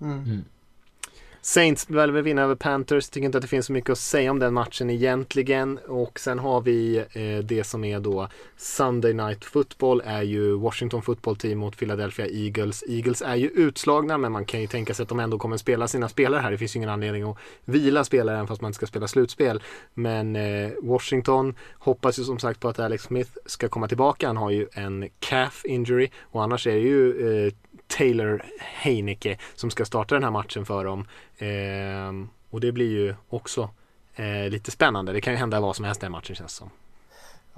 [0.00, 0.44] Mm.
[1.48, 3.08] Saints väl vinna över Panthers.
[3.08, 5.78] Tycker inte att det finns så mycket att säga om den matchen egentligen.
[5.78, 11.02] Och sen har vi eh, det som är då Sunday Night Football är ju Washington
[11.02, 12.84] Football Team mot Philadelphia Eagles.
[12.88, 15.88] Eagles är ju utslagna men man kan ju tänka sig att de ändå kommer spela
[15.88, 16.50] sina spelare här.
[16.50, 19.62] Det finns ju ingen anledning att vila spelare även fast man inte ska spela slutspel.
[19.94, 24.26] Men eh, Washington hoppas ju som sagt på att Alex Smith ska komma tillbaka.
[24.26, 27.52] Han har ju en calf injury och annars är det ju eh,
[27.88, 31.06] Taylor Heineke som ska starta den här matchen för dem.
[31.38, 33.70] Eh, och det blir ju också
[34.14, 35.12] eh, lite spännande.
[35.12, 36.70] Det kan ju hända vad som helst den matchen känns som.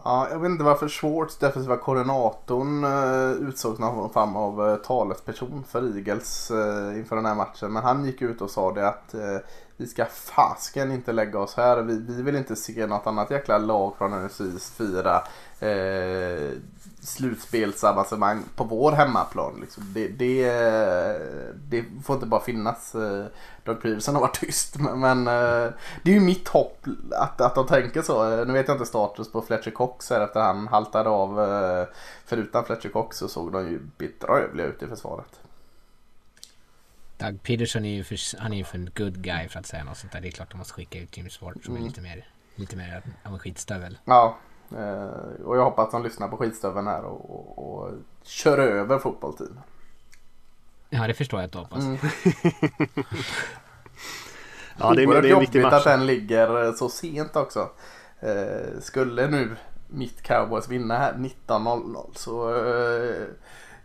[0.04, 5.64] Ja, jag vet inte varför Schwartz, defensiva koordinatorn, eh, utsågs någon form av eh, talesperson
[5.68, 7.72] för Eagles eh, inför den här matchen.
[7.72, 9.14] Men han gick ut och sa det att
[9.76, 11.82] vi ska fasken inte lägga oss här.
[11.82, 14.40] Vi, vi vill inte se något annat jäkla lag från NFC
[14.76, 15.22] 4
[15.60, 16.50] eh,
[17.00, 19.60] slutspelsavangemang på vår hemmaplan.
[19.60, 19.92] Liksom.
[19.94, 20.44] Det, det,
[21.68, 22.94] det, får inte bara finnas.
[22.94, 23.26] Eh,
[23.64, 25.72] Doug Peterson har varit tyst men, men eh,
[26.02, 28.32] det är ju mitt hopp att, att de tänker så.
[28.32, 31.34] Eh, nu vet jag inte status på Fletcher Cox här efter han haltade av.
[32.24, 35.40] För utan Fletcher Cox så såg de ju bedrövliga ut i försvaret.
[37.16, 39.84] Doug Peterson är ju för, han är ju för en good guy för att säga
[39.84, 40.20] något sånt där.
[40.20, 41.88] Det är klart de måste skicka ut James Ward som är mm.
[41.88, 43.98] lite mer, lite mer av en skitstövel.
[44.04, 44.38] Ja.
[44.78, 47.90] Eh, och jag hoppas att de lyssnar på skitstöveln här och, och, och
[48.22, 49.60] kör över fotbollsteam.
[50.90, 51.84] Ja, det förstår jag att du hoppas.
[51.84, 51.98] Mm.
[54.78, 55.72] ja, det är, det är en viktig match.
[55.72, 57.68] att den ligger eh, så sent också.
[58.20, 59.56] Eh, skulle nu
[59.86, 63.26] mitt cowboys vinna här 19.00 så eh,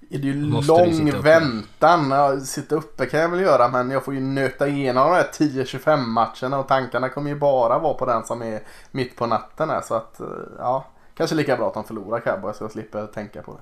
[0.09, 2.11] är det ju Måste lång väntan.
[2.11, 5.29] Ja, sitta uppe kan jag väl göra men jag får ju nöta igenom de här
[5.33, 8.61] 10-25 matcherna och tankarna kommer ju bara vara på den som är
[8.91, 9.81] mitt på natten här.
[9.81, 10.27] Så att eh,
[10.57, 13.61] ja, kanske lika bra att de förlorar Cowboys så jag slipper tänka på det.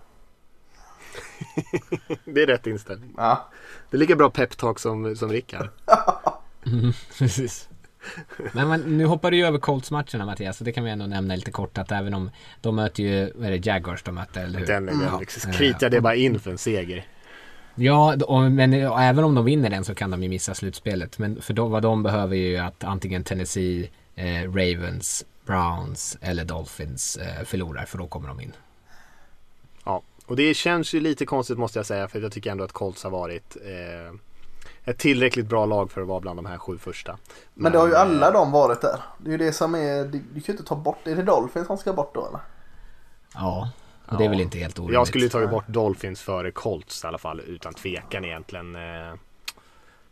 [2.34, 3.14] det är rätt inställning.
[3.18, 3.49] Ja.
[3.90, 5.70] Det är lika bra peptalk som, som Rickard.
[6.65, 7.70] mm, precis.
[8.54, 11.36] Men man, nu hoppar du ju över Colts-matcherna Mattias, så det kan vi ändå nämna
[11.36, 12.32] lite kort att även om
[12.62, 14.66] de möter ju, vad är det, Jaguars de möter, eller hur?
[14.66, 15.20] Den, den mm.
[15.20, 17.06] liksom, kritar det bara in för en seger.
[17.76, 18.16] Ja,
[18.50, 21.20] men även om de vinner den så kan de ju missa slutspelet.
[21.20, 27.18] Men för de, vad de behöver ju att antingen Tennessee, eh, Ravens, Browns eller Dolphins
[27.18, 28.54] eh, förlorar, för då kommer de in.
[29.86, 32.72] Ja, och det känns ju lite konstigt måste jag säga, för jag tycker ändå att
[32.72, 34.16] Colts har varit eh,
[34.85, 37.11] ett tillräckligt bra lag för att vara bland de här sju första.
[37.11, 38.99] Men, Men det har ju alla de varit där.
[39.18, 41.68] Det är ju det som är, du kan ju inte ta bort, är det Dolphins
[41.68, 42.39] som ska bort då eller?
[43.35, 43.69] Ja,
[44.05, 44.93] och det är väl inte helt orimligt.
[44.93, 48.76] Jag skulle ju tagit bort Dolphins före Colts i alla fall utan tvekan egentligen.
[48.76, 49.14] Eh.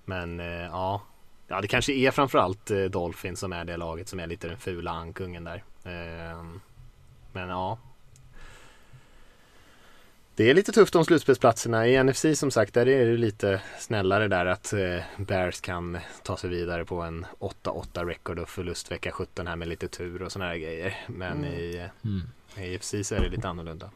[0.06, 1.02] Men eh, ja,
[1.48, 4.58] ja det kanske är framförallt eh, Dolphins som är det laget som är lite den
[4.58, 5.64] fula ankungen där.
[7.34, 7.78] Men ja,
[10.36, 11.88] det är lite tufft om slutspelsplatserna.
[11.88, 16.38] I NFC som sagt, där är det lite snällare där att eh, Bears kan ta
[16.38, 20.32] sig vidare på en 8-8 record och förlust vecka 17 här med lite tur och
[20.32, 20.98] sådana här grejer.
[21.08, 21.54] Men mm.
[21.54, 22.22] i, mm.
[22.58, 23.90] i AFC så är det lite annorlunda.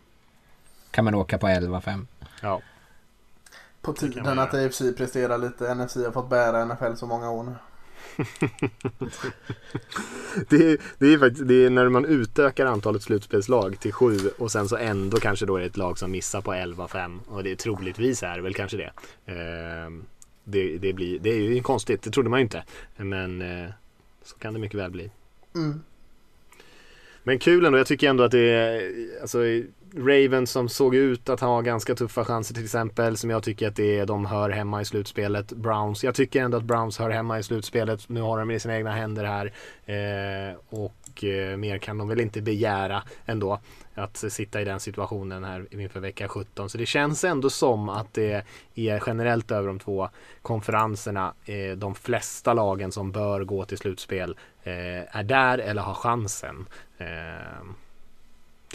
[0.91, 2.05] Kan man åka på 11-5?
[2.41, 2.61] Ja.
[3.81, 5.75] På tiden att AFC presterar lite.
[5.75, 7.55] NFC har fått bära NFL så många år nu.
[10.49, 14.51] det, är, det, är faktiskt, det är när man utökar antalet slutspelslag till sju och
[14.51, 17.51] sen så ändå kanske då är det ett lag som missar på 11-5 och det
[17.51, 18.91] är troligtvis är väl kanske det.
[19.25, 19.91] Eh,
[20.43, 22.63] det, det, blir, det är ju konstigt, det trodde man ju inte.
[22.97, 23.69] Men eh,
[24.23, 25.11] så kan det mycket väl bli.
[25.55, 25.81] Mm.
[27.23, 28.91] Men kul ändå, jag tycker ändå att det är,
[29.21, 29.39] alltså
[29.97, 33.75] Ravens som såg ut att ha ganska tuffa chanser till exempel som jag tycker att
[33.75, 35.51] det är, de hör hemma i slutspelet.
[35.51, 38.09] Browns, jag tycker ändå att Browns hör hemma i slutspelet.
[38.09, 39.53] Nu har de i sina egna händer här
[39.85, 43.59] eh, och eh, mer kan de väl inte begära ändå
[43.95, 46.69] att sitta i den situationen här inför vecka 17.
[46.69, 48.43] Så det känns ändå som att det
[48.75, 50.09] är generellt över de två
[50.41, 55.93] konferenserna eh, de flesta lagen som bör gå till slutspel eh, är där eller har
[55.93, 56.65] chansen.
[56.97, 57.65] Eh,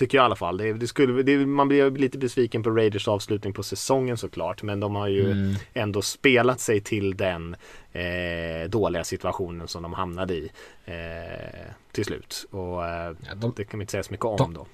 [0.01, 0.57] Tycker jag i alla fall.
[0.57, 4.63] Det, det skulle, det, man blir lite besviken på Raiders avslutning på säsongen såklart.
[4.63, 5.55] Men de har ju mm.
[5.75, 7.57] ändå spelat sig till den
[7.93, 10.51] eh, dåliga situationen som de hamnade i
[10.85, 10.95] eh,
[11.93, 12.47] till slut.
[12.51, 14.67] Och eh, ja, de, det kan man inte säga så mycket om de, då.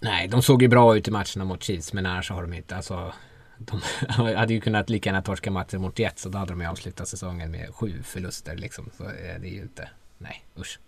[0.00, 1.92] Nej, de såg ju bra ut i matcherna mot Chiefs.
[1.92, 2.76] Men annars har de inte.
[2.76, 3.12] Alltså,
[3.58, 3.80] de
[4.36, 6.26] hade ju kunnat lika gärna torska matchen mot Jets.
[6.26, 8.90] Och då hade de ju avslutat säsongen med sju förluster liksom.
[8.96, 9.88] Så det är ju inte.
[10.18, 10.78] Nej, usch.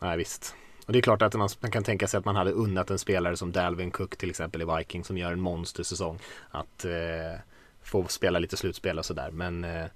[0.00, 0.54] Nej, visst.
[0.86, 2.98] Och det är klart att man, man, kan tänka sig att man hade unnat en
[2.98, 6.18] spelare som Dalvin Cook till exempel i Viking som gör en monstersäsong
[6.50, 7.40] att eh,
[7.82, 9.30] få spela lite slutspel och sådär.
[9.30, 9.86] Men eh,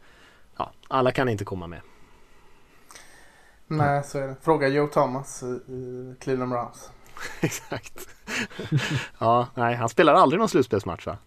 [0.57, 1.81] ja, alla kan inte komma med.
[3.67, 4.37] Nej, så är det.
[4.43, 6.91] Fråga Joe Thomas i Cleveland Browns.
[7.41, 8.09] Exakt.
[9.19, 11.19] ja, nej, han spelar aldrig någon slutspelsmatch va?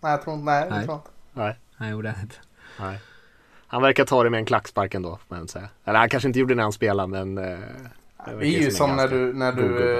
[0.00, 0.44] Nej, jag tror inte.
[0.44, 0.84] Nej, nej.
[0.84, 1.10] tror inte.
[1.32, 1.58] Nej.
[1.74, 2.36] Han gjorde inte.
[2.80, 3.00] Nej.
[3.66, 5.68] Han verkar ta det med en klackspark ändå, får man säga.
[5.84, 7.58] Eller han kanske inte gjorde det när han spelade, men eh,
[8.26, 9.92] det är ju som när du, när du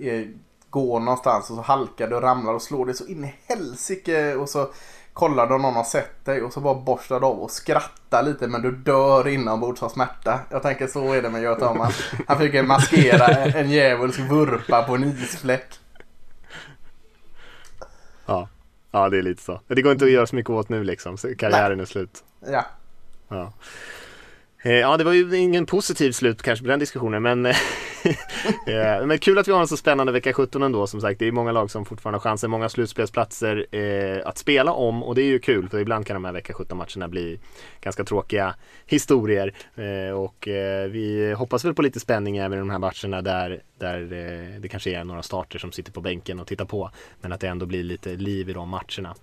[0.00, 0.28] eh,
[0.70, 4.34] går någonstans och så halkar du och ramlar och slår dig så in i helsike
[4.34, 4.70] och så
[5.12, 8.22] kollar du om någon har sett dig och så bara borstar du av och skrattar
[8.22, 10.40] lite men du dör inombords av smärta.
[10.50, 12.12] Jag tänker så är det med Joe Thomas.
[12.28, 15.78] Han försöker maskera en djävulsk vurpa på en isfläck.
[18.26, 18.48] Ja.
[18.90, 19.60] ja, det är lite så.
[19.66, 21.16] Det går inte att göra så mycket åt nu liksom.
[21.16, 21.82] Karriären Nej.
[21.82, 22.24] är slut.
[22.46, 22.66] Ja.
[23.28, 23.52] ja.
[24.62, 27.46] Eh, ja, det var ju ingen positiv slut kanske på den diskussionen men,
[28.66, 31.18] eh, men kul att vi har en så spännande vecka 17 ändå som sagt.
[31.18, 35.14] Det är många lag som fortfarande har chansen, många slutspelsplatser eh, att spela om och
[35.14, 37.38] det är ju kul för ibland kan de här vecka 17 matcherna bli
[37.80, 38.54] ganska tråkiga
[38.86, 43.22] historier eh, och eh, vi hoppas väl på lite spänning även i de här matcherna
[43.22, 46.90] där, där eh, det kanske är några starter som sitter på bänken och tittar på
[47.20, 49.14] men att det ändå blir lite liv i de matcherna.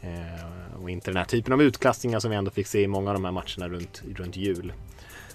[0.00, 3.10] Eh, och inte den här typen av utklassningar som vi ändå fick se i många
[3.10, 4.72] av de här matcherna runt, runt jul.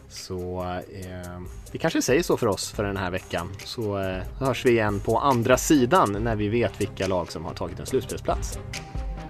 [0.09, 0.61] Så
[0.93, 3.49] eh, vi kanske säger så för oss för den här veckan.
[3.65, 7.53] Så eh, hörs vi igen på andra sidan när vi vet vilka lag som har
[7.53, 8.59] tagit en slutspelsplats.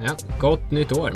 [0.05, 1.11] Ja, gott nytt år!